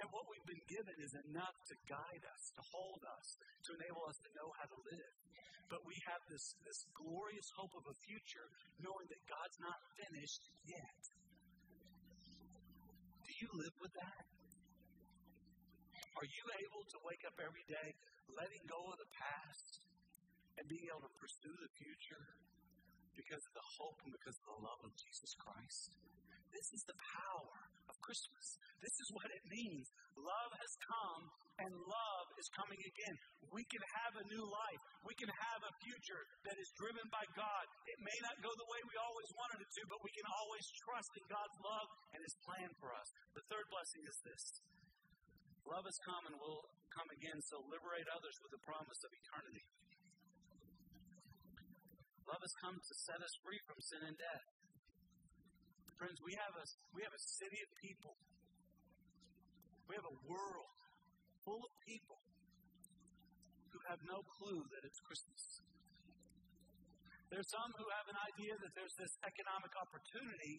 And 0.00 0.06
what 0.10 0.26
we've 0.26 0.48
been 0.50 0.66
given 0.66 0.96
is 0.98 1.12
enough 1.30 1.56
to 1.70 1.74
guide 1.86 2.24
us, 2.26 2.42
to 2.58 2.62
hold 2.74 3.02
us, 3.06 3.26
to 3.38 3.70
enable 3.78 4.04
us 4.08 4.18
to 4.18 4.30
know 4.34 4.48
how 4.58 4.66
to 4.66 4.78
live. 4.82 5.12
But 5.70 5.80
we 5.88 5.96
have 6.10 6.20
this, 6.28 6.44
this 6.66 6.80
glorious 6.92 7.48
hope 7.56 7.72
of 7.78 7.86
a 7.86 7.96
future, 8.04 8.46
knowing 8.82 9.06
that 9.08 9.22
God's 9.24 9.58
not 9.62 9.78
finished 9.96 10.42
yet. 10.68 11.02
You 13.42 13.50
live 13.58 13.74
with 13.82 13.90
that? 13.98 14.22
Are 16.14 16.28
you 16.30 16.44
able 16.62 16.86
to 16.94 16.98
wake 17.02 17.26
up 17.26 17.34
every 17.42 17.66
day 17.66 17.90
letting 18.38 18.62
go 18.70 18.78
of 18.86 18.94
the 19.02 19.10
past 19.18 19.82
and 20.54 20.62
being 20.70 20.86
able 20.86 21.02
to 21.10 21.14
pursue 21.18 21.50
the 21.50 21.72
future 21.74 22.38
because 23.18 23.42
of 23.42 23.54
the 23.58 23.66
hope 23.82 23.98
and 24.06 24.14
because 24.14 24.38
of 24.38 24.46
the 24.46 24.58
love 24.62 24.86
of 24.86 24.94
Jesus 24.94 25.34
Christ? 25.34 25.90
This 26.52 26.68
is 26.76 26.82
the 26.84 26.98
power 27.00 27.58
of 27.88 27.94
Christmas. 28.04 28.46
This 28.84 28.96
is 29.00 29.08
what 29.16 29.28
it 29.32 29.42
means. 29.48 29.88
Love 30.14 30.52
has 30.52 30.72
come 30.84 31.22
and 31.60 31.72
love 31.72 32.26
is 32.40 32.48
coming 32.56 32.80
again. 32.80 33.16
We 33.52 33.64
can 33.68 33.84
have 34.02 34.14
a 34.16 34.28
new 34.32 34.44
life. 34.44 34.82
We 35.04 35.14
can 35.16 35.28
have 35.28 35.60
a 35.64 35.72
future 35.84 36.22
that 36.48 36.56
is 36.56 36.68
driven 36.80 37.04
by 37.12 37.24
God. 37.36 37.64
It 37.88 38.00
may 38.00 38.18
not 38.24 38.40
go 38.40 38.50
the 38.52 38.68
way 38.72 38.80
we 38.88 38.96
always 38.96 39.30
wanted 39.36 39.60
it 39.60 39.70
to, 39.70 39.82
but 39.92 40.00
we 40.00 40.12
can 40.16 40.26
always 40.28 40.66
trust 40.82 41.12
in 41.16 41.24
God's 41.28 41.58
love 41.60 41.88
and 42.16 42.20
His 42.24 42.36
plan 42.42 42.70
for 42.80 42.90
us. 42.96 43.08
The 43.36 43.44
third 43.52 43.66
blessing 43.68 44.02
is 44.08 44.16
this 44.24 44.44
love 45.68 45.86
has 45.86 45.98
come 46.02 46.24
and 46.26 46.36
will 46.42 46.64
come 46.90 47.08
again, 47.16 47.38
so 47.48 47.62
liberate 47.70 48.08
others 48.12 48.36
with 48.42 48.52
the 48.52 48.62
promise 48.66 49.00
of 49.06 49.10
eternity. 49.14 49.64
Love 52.28 52.42
has 52.42 52.54
come 52.64 52.76
to 52.76 52.94
set 53.06 53.20
us 53.20 53.34
free 53.44 53.60
from 53.68 53.78
sin 53.80 54.02
and 54.08 54.16
death. 54.16 54.61
Friends, 56.02 56.18
we 56.26 56.34
have 56.34 56.54
a, 56.58 56.66
we 56.98 57.00
have 57.06 57.14
a 57.14 57.24
city 57.38 57.62
of 57.62 57.70
people. 57.78 58.18
We 59.86 59.94
have 59.94 60.02
a 60.02 60.16
world 60.26 60.74
full 61.46 61.62
of 61.62 61.72
people 61.86 62.18
who 63.70 63.78
have 63.86 64.02
no 64.02 64.18
clue 64.34 64.66
that 64.74 64.82
it's 64.82 64.98
Christmas. 65.06 65.62
There's 67.30 67.46
some 67.54 67.70
who 67.78 67.86
have 67.86 68.10
an 68.10 68.18
idea 68.18 68.50
that 68.50 68.74
there's 68.74 68.96
this 68.98 69.14
economic 69.22 69.70
opportunity, 69.78 70.58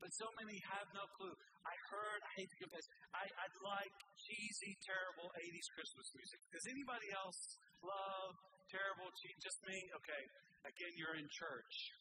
but 0.00 0.08
so 0.16 0.24
many 0.40 0.56
have 0.72 0.88
no 0.96 1.04
clue. 1.20 1.36
I 1.60 1.76
heard, 1.92 2.20
I 2.24 2.32
hate 2.40 2.48
to 2.48 2.58
confess, 2.64 2.86
I, 3.12 3.28
I 3.28 3.46
like 3.60 3.92
cheesy, 4.24 4.72
terrible 4.88 5.28
80s 5.36 5.68
Christmas 5.76 6.08
music. 6.16 6.40
Does 6.48 6.64
anybody 6.64 7.12
else 7.12 7.60
love 7.84 8.32
terrible, 8.72 9.12
cheesy? 9.20 9.36
Just 9.44 9.60
me? 9.68 9.76
Okay. 10.00 10.22
Again, 10.64 10.92
you're 10.96 11.20
in 11.20 11.28
church. 11.28 11.92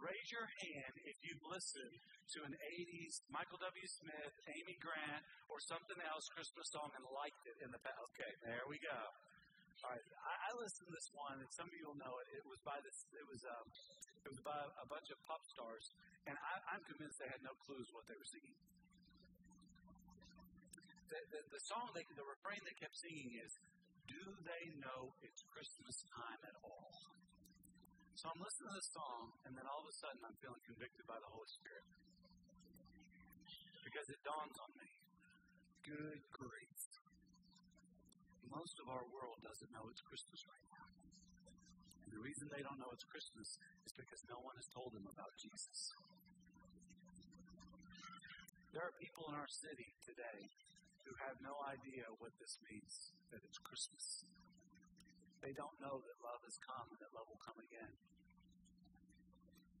Raise 0.00 0.32
your 0.32 0.48
hand 0.64 0.94
if 1.04 1.16
you've 1.20 1.44
listened 1.44 1.92
to 2.32 2.38
an 2.48 2.56
80s 2.56 3.20
Michael 3.28 3.60
W. 3.60 3.84
Smith, 4.00 4.32
Amy 4.48 4.80
Grant, 4.80 5.20
or 5.52 5.60
something 5.60 6.00
else 6.08 6.24
Christmas 6.32 6.72
song 6.72 6.88
and 6.96 7.04
liked 7.12 7.44
it 7.44 7.60
in 7.60 7.68
the 7.68 7.76
past. 7.84 8.00
Okay, 8.16 8.32
there 8.40 8.64
we 8.64 8.80
go. 8.80 8.96
All 9.84 9.92
right, 9.92 10.00
I, 10.24 10.32
I 10.48 10.50
listened 10.56 10.88
to 10.88 10.94
this 10.96 11.04
one, 11.12 11.36
and 11.36 11.48
some 11.52 11.68
of 11.68 11.74
you 11.76 11.84
will 11.84 12.00
know 12.00 12.16
it. 12.24 12.32
It 12.32 12.44
was 12.48 12.56
by 12.64 12.80
this. 12.80 12.96
It 13.12 13.28
was 13.28 13.44
um, 13.44 13.68
it 14.24 14.30
was 14.32 14.40
by 14.40 14.56
a 14.56 14.86
bunch 14.88 15.12
of 15.12 15.20
pop 15.28 15.44
stars, 15.52 15.84
and 16.24 16.32
I, 16.32 16.54
I'm 16.72 16.82
convinced 16.88 17.20
they 17.20 17.28
had 17.28 17.44
no 17.44 17.52
clues 17.68 17.88
what 17.92 18.08
they 18.08 18.16
were 18.16 18.28
singing. 18.28 18.56
The, 21.12 21.20
the, 21.28 21.40
the 21.44 21.62
song, 21.68 21.92
they, 21.92 22.08
the 22.16 22.24
refrain 22.24 22.60
they 22.64 22.76
kept 22.80 22.96
singing 22.96 23.36
is, 23.36 23.52
"Do 24.08 24.20
they 24.48 24.64
know 24.80 25.12
it's 25.20 25.44
Christmas 25.52 25.96
time 26.08 26.40
at 26.48 26.56
all?" 26.64 26.92
So 28.18 28.28
I'm 28.28 28.42
listening 28.42 28.68
to 28.68 28.76
this 28.76 28.90
song, 28.92 29.22
and 29.46 29.52
then 29.54 29.64
all 29.70 29.80
of 29.80 29.88
a 29.88 29.96
sudden 29.96 30.20
I'm 30.26 30.36
feeling 30.42 30.60
convicted 30.66 31.04
by 31.06 31.16
the 31.22 31.30
Holy 31.30 31.50
Spirit. 31.50 31.86
Because 33.86 34.06
it 34.10 34.20
dawns 34.26 34.56
on 34.60 34.70
me. 34.76 34.90
Good 35.86 36.20
grief. 36.34 36.80
Most 38.50 38.76
of 38.82 38.90
our 38.90 39.06
world 39.14 39.38
doesn't 39.46 39.70
know 39.70 39.86
it's 39.86 40.02
Christmas 40.02 40.42
right 40.50 40.66
now. 40.74 40.86
And 42.02 42.10
the 42.10 42.22
reason 42.26 42.50
they 42.50 42.66
don't 42.66 42.82
know 42.82 42.90
it's 42.90 43.06
Christmas 43.06 43.46
is 43.86 43.94
because 43.94 44.20
no 44.26 44.42
one 44.42 44.58
has 44.58 44.66
told 44.74 44.90
them 44.90 45.06
about 45.06 45.30
Jesus. 45.38 45.78
There 48.74 48.82
are 48.82 48.94
people 48.98 49.30
in 49.30 49.38
our 49.38 49.46
city 49.46 49.86
today 50.02 50.40
who 51.06 51.14
have 51.30 51.38
no 51.42 51.54
idea 51.70 52.10
what 52.18 52.34
this 52.42 52.58
means, 52.66 53.14
that 53.30 53.42
it's 53.46 53.58
Christmas. 53.62 54.09
They 55.40 55.54
don't 55.56 55.76
know 55.80 55.96
that 55.96 56.16
love 56.20 56.42
has 56.44 56.56
come 56.60 56.86
and 56.92 57.00
that 57.00 57.12
love 57.16 57.26
will 57.28 57.40
come 57.40 57.58
again. 57.60 57.92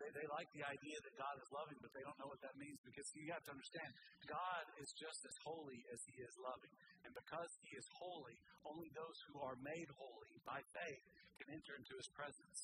They, 0.00 0.08
they 0.16 0.26
like 0.32 0.48
the 0.56 0.64
idea 0.64 0.96
that 0.96 1.14
God 1.20 1.36
is 1.36 1.48
loving, 1.52 1.76
but 1.84 1.92
they 1.92 2.00
don't 2.00 2.16
know 2.16 2.32
what 2.32 2.40
that 2.40 2.56
means 2.56 2.80
because 2.80 3.04
you 3.12 3.28
have 3.36 3.44
to 3.44 3.52
understand 3.52 3.92
God 4.24 4.64
is 4.80 4.88
just 4.96 5.20
as 5.28 5.36
holy 5.44 5.84
as 5.92 6.00
He 6.08 6.16
is 6.24 6.32
loving. 6.40 6.72
And 7.04 7.12
because 7.12 7.52
He 7.60 7.76
is 7.76 7.84
holy, 8.00 8.36
only 8.64 8.88
those 8.96 9.18
who 9.28 9.44
are 9.44 9.60
made 9.60 9.88
holy 10.00 10.34
by 10.48 10.64
faith 10.72 11.04
can 11.36 11.52
enter 11.52 11.76
into 11.76 11.92
His 12.00 12.08
presence. 12.16 12.58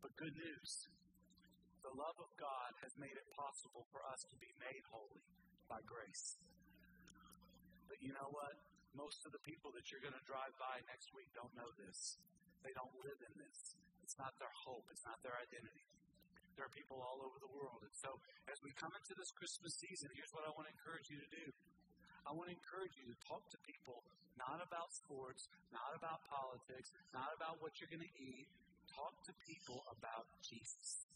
But 0.00 0.16
good 0.16 0.32
news 0.32 0.88
the 1.82 1.94
love 1.98 2.14
of 2.22 2.30
God 2.38 2.70
has 2.86 2.94
made 2.94 3.10
it 3.10 3.26
possible 3.34 3.82
for 3.90 4.06
us 4.06 4.22
to 4.30 4.36
be 4.38 4.46
made 4.62 4.84
holy 4.86 5.22
by 5.66 5.82
grace. 5.82 6.38
But 7.90 7.98
you 7.98 8.14
know 8.14 8.30
what? 8.30 8.54
Most 8.92 9.24
of 9.24 9.32
the 9.32 9.40
people 9.40 9.72
that 9.72 9.88
you're 9.88 10.04
going 10.04 10.16
to 10.16 10.26
drive 10.28 10.52
by 10.60 10.80
next 10.84 11.12
week 11.16 11.32
don't 11.32 11.52
know 11.56 11.68
this. 11.80 12.20
They 12.60 12.76
don't 12.76 12.92
live 13.00 13.20
in 13.24 13.34
this. 13.40 13.58
It's 14.04 14.16
not 14.20 14.36
their 14.36 14.52
hope. 14.68 14.84
It's 14.92 15.04
not 15.08 15.16
their 15.24 15.34
identity. 15.40 15.88
There 16.60 16.68
are 16.68 16.74
people 16.76 17.00
all 17.00 17.24
over 17.24 17.40
the 17.40 17.48
world. 17.48 17.80
And 17.80 17.94
so, 17.96 18.12
as 18.52 18.60
we 18.60 18.76
come 18.76 18.92
into 18.92 19.16
this 19.16 19.32
Christmas 19.32 19.72
season, 19.80 20.12
here's 20.12 20.28
what 20.36 20.44
I 20.44 20.52
want 20.52 20.68
to 20.68 20.72
encourage 20.76 21.08
you 21.08 21.16
to 21.16 21.30
do. 21.32 21.46
I 22.28 22.36
want 22.36 22.52
to 22.52 22.54
encourage 22.54 22.92
you 23.00 23.08
to 23.08 23.16
talk 23.24 23.42
to 23.50 23.58
people 23.64 24.04
not 24.36 24.60
about 24.60 24.92
sports, 24.92 25.48
not 25.72 25.96
about 25.96 26.20
politics, 26.28 26.92
not 27.16 27.32
about 27.32 27.60
what 27.64 27.72
you're 27.80 27.90
going 27.90 28.04
to 28.04 28.16
eat. 28.20 28.48
Talk 28.92 29.16
to 29.24 29.32
people 29.48 29.80
about 29.88 30.28
Jesus. 30.44 31.08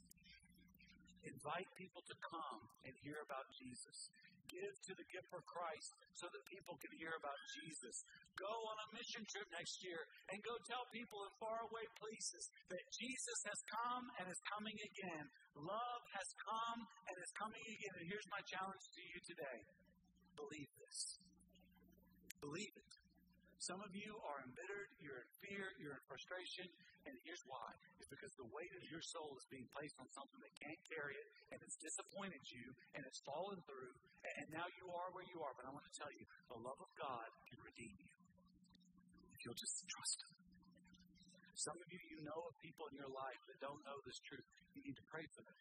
Invite 1.27 1.69
people 1.77 2.01
to 2.09 2.17
come 2.25 2.61
and 2.89 2.95
hear 3.05 3.21
about 3.21 3.45
Jesus 3.53 4.09
give 4.51 4.75
to 4.89 4.93
the 4.95 5.07
gift 5.11 5.29
for 5.31 5.43
Christ 5.45 5.91
so 6.15 6.27
that 6.31 6.43
people 6.51 6.75
can 6.79 6.93
hear 6.97 7.15
about 7.17 7.39
Jesus. 7.59 7.97
Go 8.37 8.51
on 8.51 8.77
a 8.77 8.89
mission 8.93 9.23
trip 9.27 9.49
next 9.55 9.81
year 9.83 10.01
and 10.33 10.39
go 10.45 10.55
tell 10.69 10.85
people 10.93 11.25
in 11.25 11.33
faraway 11.41 11.87
places 11.97 12.45
that 12.69 12.85
Jesus 12.93 13.39
has 13.49 13.61
come 13.71 14.05
and 14.21 14.25
is 14.29 14.43
coming 14.51 14.77
again. 14.77 15.25
Love 15.57 16.03
has 16.17 16.29
come 16.43 16.81
and 17.09 17.17
is 17.21 17.33
coming 17.37 17.65
again. 17.65 17.95
And 18.01 18.07
here's 18.09 18.29
my 18.29 18.43
challenge 18.45 18.85
to 18.93 19.01
you 19.03 19.19
today 19.25 19.59
believe 20.37 20.69
this. 20.85 21.01
Believe 22.45 22.75
it. 22.77 23.06
Some 23.57 23.81
of 23.81 23.89
you 23.97 24.13
are 24.21 24.39
embittered, 24.45 24.89
you're 25.01 25.25
in 25.25 25.31
fear, 25.41 25.65
you're 25.81 25.97
in 25.97 26.05
frustration, 26.05 26.69
and 27.09 27.15
here's 27.25 27.41
why. 27.49 27.73
It's 27.97 28.11
because 28.13 28.31
the 28.37 28.49
weight 28.53 28.69
of 28.77 28.85
your 28.93 29.01
soul 29.01 29.33
is 29.41 29.47
being 29.49 29.65
placed 29.73 29.97
on 29.97 30.07
something 30.13 30.41
that 30.45 30.53
can't 30.61 30.83
carry 30.93 31.17
it, 31.17 31.27
and 31.57 31.59
it's 31.65 31.79
disappointed 31.81 32.43
you, 32.53 32.67
and 32.93 33.03
it's 33.09 33.21
fallen 33.25 33.57
through, 33.65 33.93
and 34.45 34.47
now 34.53 34.69
you 34.77 34.87
are 34.93 35.09
where 35.17 35.25
you 35.33 35.41
are. 35.41 35.57
But 35.57 35.65
I 35.67 35.73
want 35.73 35.89
to 35.89 35.95
tell 35.97 36.13
you, 36.13 36.25
the 36.53 36.61
love 36.61 36.77
of 36.79 36.91
God 37.01 37.29
can 37.49 37.59
redeem 37.65 37.97
you. 37.97 38.11
If 39.33 39.39
you'll 39.43 39.57
just 39.57 39.77
trust 39.89 40.19
Him. 40.21 40.33
Some 41.57 41.79
of 41.81 41.89
you, 41.89 42.01
you 42.13 42.21
know 42.21 42.37
of 42.37 42.53
people 42.61 42.85
in 42.93 43.01
your 43.01 43.09
life 43.09 43.41
that 43.49 43.57
don't 43.65 43.81
know 43.89 43.97
this 44.05 44.21
truth. 44.29 44.45
You 44.77 44.85
need 44.85 44.97
to 45.01 45.07
pray 45.09 45.25
for 45.33 45.41
them. 45.41 45.57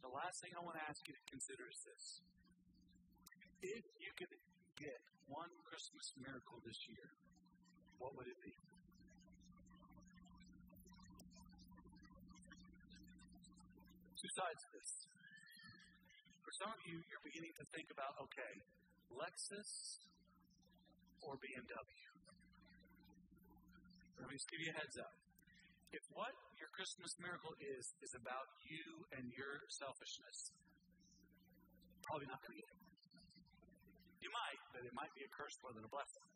The 0.00 0.08
last 0.08 0.40
thing 0.40 0.56
I 0.56 0.62
want 0.64 0.80
to 0.80 0.84
ask 0.88 1.04
you 1.04 1.12
to 1.12 1.24
consider 1.28 1.68
is 1.68 1.80
this. 1.84 2.04
If 3.60 3.84
you 4.00 4.10
could 4.16 4.32
get 4.80 5.00
one 5.28 5.52
Christmas 5.68 6.06
miracle 6.16 6.58
this 6.64 6.80
year, 6.88 7.08
what 8.00 8.16
would 8.16 8.28
it 8.28 8.40
be? 8.40 8.54
Two 14.18 14.32
sides 14.34 14.60
to 14.64 14.68
this. 14.74 14.90
For 16.42 16.52
some 16.64 16.70
of 16.72 16.80
you, 16.88 16.96
you're 17.06 17.22
beginning 17.22 17.54
to 17.60 17.64
think 17.70 17.86
about 17.92 18.18
okay, 18.24 18.54
Lexus 19.12 19.70
or 21.22 21.36
BMW? 21.38 22.08
Let 24.18 24.26
me 24.26 24.34
just 24.34 24.48
give 24.50 24.60
you 24.64 24.72
a 24.74 24.76
heads 24.80 24.96
up. 24.98 25.14
If 25.92 26.04
what 26.12 26.34
your 26.58 26.68
Christmas 26.74 27.12
miracle 27.22 27.54
is, 27.62 27.84
is 28.04 28.12
about 28.18 28.48
you 28.66 28.84
and 29.16 29.24
your 29.32 29.62
selfishness, 29.72 30.38
probably 32.04 32.28
not 32.28 32.40
going 32.44 32.56
to 32.56 32.60
get 32.60 32.70
it. 32.74 32.87
You 34.18 34.30
might, 34.34 34.60
but 34.74 34.82
it 34.82 34.94
might 34.94 35.12
be 35.14 35.22
a 35.22 35.30
curse 35.30 35.54
more 35.62 35.70
than 35.74 35.86
a 35.86 35.92
blessing. 35.92 36.26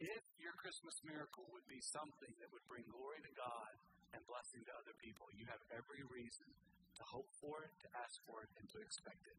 If 0.00 0.24
your 0.36 0.52
Christmas 0.60 0.96
miracle 1.04 1.48
would 1.56 1.64
be 1.68 1.80
something 1.80 2.32
that 2.40 2.52
would 2.52 2.64
bring 2.68 2.84
glory 2.88 3.20
to 3.24 3.32
God 3.32 3.72
and 4.12 4.20
blessing 4.28 4.60
to 4.68 4.72
other 4.76 4.92
people, 5.00 5.28
you 5.32 5.48
have 5.48 5.60
every 5.72 6.04
reason 6.12 6.48
to 7.00 7.02
hope 7.08 7.28
for 7.40 7.64
it, 7.64 7.72
to 7.84 7.88
ask 7.96 8.16
for 8.28 8.44
it, 8.44 8.50
and 8.60 8.64
to 8.76 8.78
expect 8.80 9.24
it. 9.24 9.38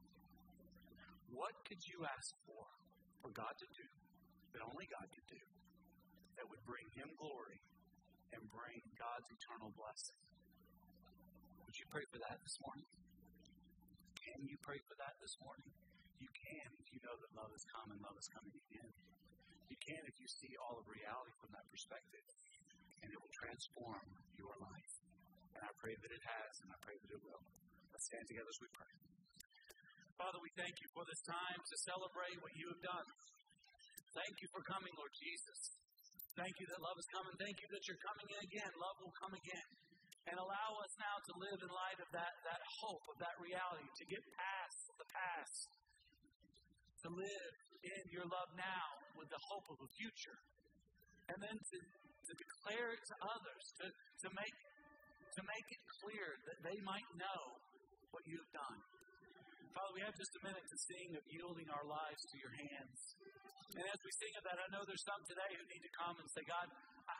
What 1.34 1.54
could 1.70 1.82
you 1.86 2.06
ask 2.10 2.34
for 2.46 2.66
for 3.22 3.30
God 3.34 3.54
to 3.54 3.68
do 3.74 3.88
that 4.54 4.62
only 4.66 4.90
God 4.90 5.06
could 5.14 5.30
do 5.30 5.44
that 6.42 6.46
would 6.50 6.64
bring 6.66 6.86
Him 6.98 7.10
glory 7.22 7.62
and 8.34 8.42
bring 8.50 8.82
God's 8.98 9.30
eternal 9.30 9.74
blessing? 9.78 10.18
Would 11.66 11.78
you 11.78 11.86
pray 11.94 12.06
for 12.10 12.18
that 12.26 12.38
this 12.42 12.58
morning? 12.66 12.90
Can 14.26 14.42
you 14.46 14.58
pray 14.62 14.82
for 14.90 14.96
that 15.02 15.18
this 15.22 15.38
morning? 15.42 15.70
You 16.18 16.30
can 16.34 16.68
if 16.82 16.88
you 16.94 17.00
know 17.06 17.16
that 17.16 17.32
love 17.38 17.52
is 17.54 17.66
come 17.70 17.88
and 17.94 18.00
love 18.02 18.18
is 18.18 18.30
coming 18.34 18.54
again. 18.54 18.92
You 19.70 19.78
can 19.84 20.02
if 20.08 20.16
you 20.18 20.28
see 20.28 20.54
all 20.64 20.80
of 20.80 20.86
reality 20.88 21.34
from 21.38 21.52
that 21.54 21.66
perspective, 21.70 22.26
and 23.04 23.08
it 23.14 23.20
will 23.20 23.36
transform 23.36 24.08
your 24.40 24.56
life. 24.58 24.94
And 25.54 25.62
I 25.62 25.72
pray 25.78 25.94
that 25.94 26.12
it 26.14 26.24
has, 26.24 26.52
and 26.66 26.70
I 26.74 26.78
pray 26.82 26.98
that 26.98 27.12
it 27.14 27.22
will. 27.22 27.44
Let's 27.94 28.06
stand 28.10 28.26
together 28.30 28.50
as 28.50 28.60
we 28.62 28.70
pray. 28.74 28.94
Father, 30.18 30.42
we 30.42 30.50
thank 30.58 30.74
you 30.82 30.90
for 30.98 31.06
this 31.06 31.22
time 31.30 31.60
to 31.62 31.76
celebrate 31.86 32.38
what 32.42 32.54
you 32.58 32.66
have 32.74 32.82
done. 32.82 33.08
Thank 34.18 34.34
you 34.42 34.50
for 34.50 34.62
coming, 34.66 34.94
Lord 34.98 35.14
Jesus. 35.14 35.60
Thank 36.34 36.54
you 36.58 36.66
that 36.74 36.82
love 36.82 36.98
is 36.98 37.10
coming. 37.14 37.34
Thank 37.38 37.58
you 37.62 37.70
that 37.70 37.84
you're 37.86 38.02
coming 38.02 38.28
in 38.34 38.40
again. 38.50 38.72
Love 38.78 38.98
will 39.02 39.14
come 39.18 39.34
again. 39.34 39.68
And 40.30 40.36
allow 40.42 40.70
us 40.82 40.94
now 40.98 41.16
to 41.22 41.34
live 41.38 41.60
in 41.62 41.70
light 41.70 42.00
of 42.02 42.10
that, 42.14 42.34
that 42.46 42.62
hope, 42.82 43.06
of 43.14 43.18
that 43.22 43.38
reality, 43.42 43.86
to 43.86 44.06
get 44.10 44.22
past 44.38 44.78
the 44.98 45.08
past, 45.10 45.70
to 47.06 47.10
live 47.14 47.54
in 47.84 48.04
your 48.10 48.26
love 48.26 48.50
now 48.58 48.88
with 49.18 49.30
the 49.30 49.42
hope 49.52 49.68
of 49.70 49.78
a 49.82 49.90
future. 49.98 50.38
And 51.30 51.38
then 51.44 51.58
to, 51.58 51.78
to 51.78 52.34
declare 52.34 52.96
it 52.96 53.04
to 53.04 53.16
others, 53.28 53.64
to, 53.84 53.86
to, 53.92 54.28
make, 54.34 54.56
to 55.36 55.42
make 55.44 55.68
it 55.68 55.82
clear 56.02 56.28
that 56.48 56.60
they 56.64 56.78
might 56.88 57.10
know 57.20 57.42
what 58.16 58.24
you 58.26 58.40
have 58.40 58.54
done. 58.56 58.80
Father, 59.76 59.94
we 59.94 60.02
have 60.02 60.16
just 60.18 60.34
a 60.42 60.42
minute 60.42 60.66
to 60.66 60.78
sing 60.90 61.10
of 61.14 61.24
yielding 61.30 61.70
our 61.70 61.86
lives 61.86 62.22
to 62.34 62.36
your 62.42 62.50
hands. 62.50 63.00
And 63.78 63.86
as 63.86 64.00
we 64.02 64.12
sing 64.18 64.34
of 64.42 64.44
that, 64.50 64.58
I 64.58 64.68
know 64.74 64.82
there's 64.90 65.06
some 65.06 65.22
today 65.30 65.52
who 65.54 65.64
need 65.70 65.84
to 65.86 65.94
come 65.94 66.16
and 66.18 66.28
say, 66.34 66.42
God, 66.50 66.66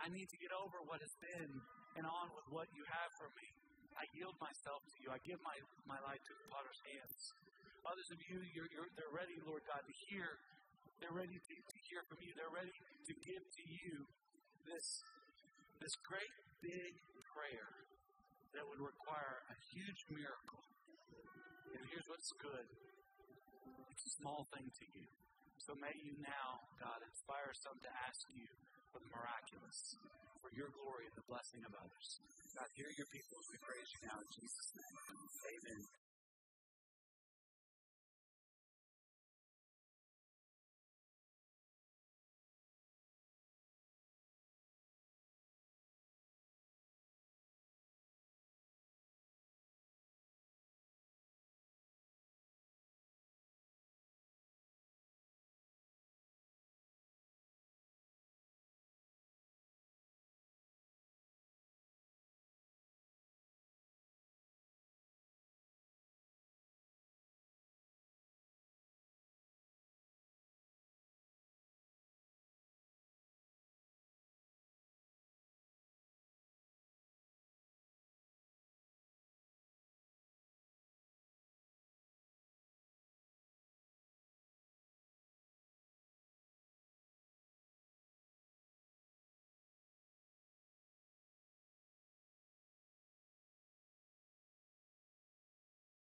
I 0.02 0.10
need 0.10 0.26
to 0.26 0.40
get 0.42 0.50
over 0.58 0.82
what 0.90 0.98
has 0.98 1.14
been 1.22 1.54
and 2.02 2.06
on 2.08 2.28
with 2.34 2.48
what 2.50 2.66
you 2.74 2.82
have 2.88 3.12
for 3.22 3.30
me. 3.38 3.48
I 3.94 4.06
yield 4.18 4.34
myself 4.42 4.82
to 4.82 4.96
you. 5.02 5.10
I 5.14 5.20
give 5.22 5.38
my, 5.46 5.58
my 5.86 6.00
life 6.02 6.22
to 6.22 6.34
the 6.34 6.46
potter's 6.50 6.82
hands. 6.86 7.22
Others 7.86 8.10
of 8.14 8.20
you, 8.30 8.38
you're, 8.56 8.70
you're, 8.74 8.90
they're 8.98 9.16
ready, 9.16 9.38
Lord 9.46 9.64
God, 9.68 9.84
to 9.84 9.96
hear. 10.10 10.28
They're 10.98 11.14
ready 11.14 11.38
to, 11.38 11.54
to 11.54 11.78
hear 11.92 12.02
from 12.10 12.20
you. 12.26 12.34
They're 12.34 12.56
ready 12.56 12.74
to 12.74 13.14
give 13.22 13.44
to 13.44 13.64
you 13.70 13.94
this, 14.66 14.88
this 15.78 15.94
great 16.10 16.34
big 16.64 16.92
prayer 17.38 17.70
that 18.58 18.66
would 18.66 18.82
require 18.82 19.46
a 19.54 19.56
huge 19.70 20.02
miracle. 20.10 20.64
And 21.76 21.84
here's 21.94 22.08
what's 22.10 22.32
good 22.42 22.66
it's 23.94 24.06
a 24.10 24.14
small 24.22 24.46
thing 24.54 24.66
to 24.66 24.86
you. 24.94 25.06
So 25.62 25.76
may 25.78 25.92
you 26.00 26.16
now, 26.24 26.64
God, 26.80 27.02
inspire 27.04 27.52
some 27.60 27.76
to 27.82 27.92
ask 28.08 28.24
you 28.32 28.48
for 28.94 29.04
the 29.04 29.10
miraculous, 29.12 30.00
for 30.40 30.54
your 30.56 30.72
glory 30.72 31.10
and 31.10 31.16
the 31.18 31.28
blessing 31.28 31.60
of 31.68 31.74
others. 31.76 32.08
God, 32.56 32.70
hear 32.78 32.90
your 32.96 33.10
people 33.12 33.36
as 33.42 33.48
we 33.52 33.58
praise 33.62 33.90
you 33.92 34.00
now 34.08 34.18
in 34.22 34.30
Jesus' 34.32 34.70
name. 34.74 35.07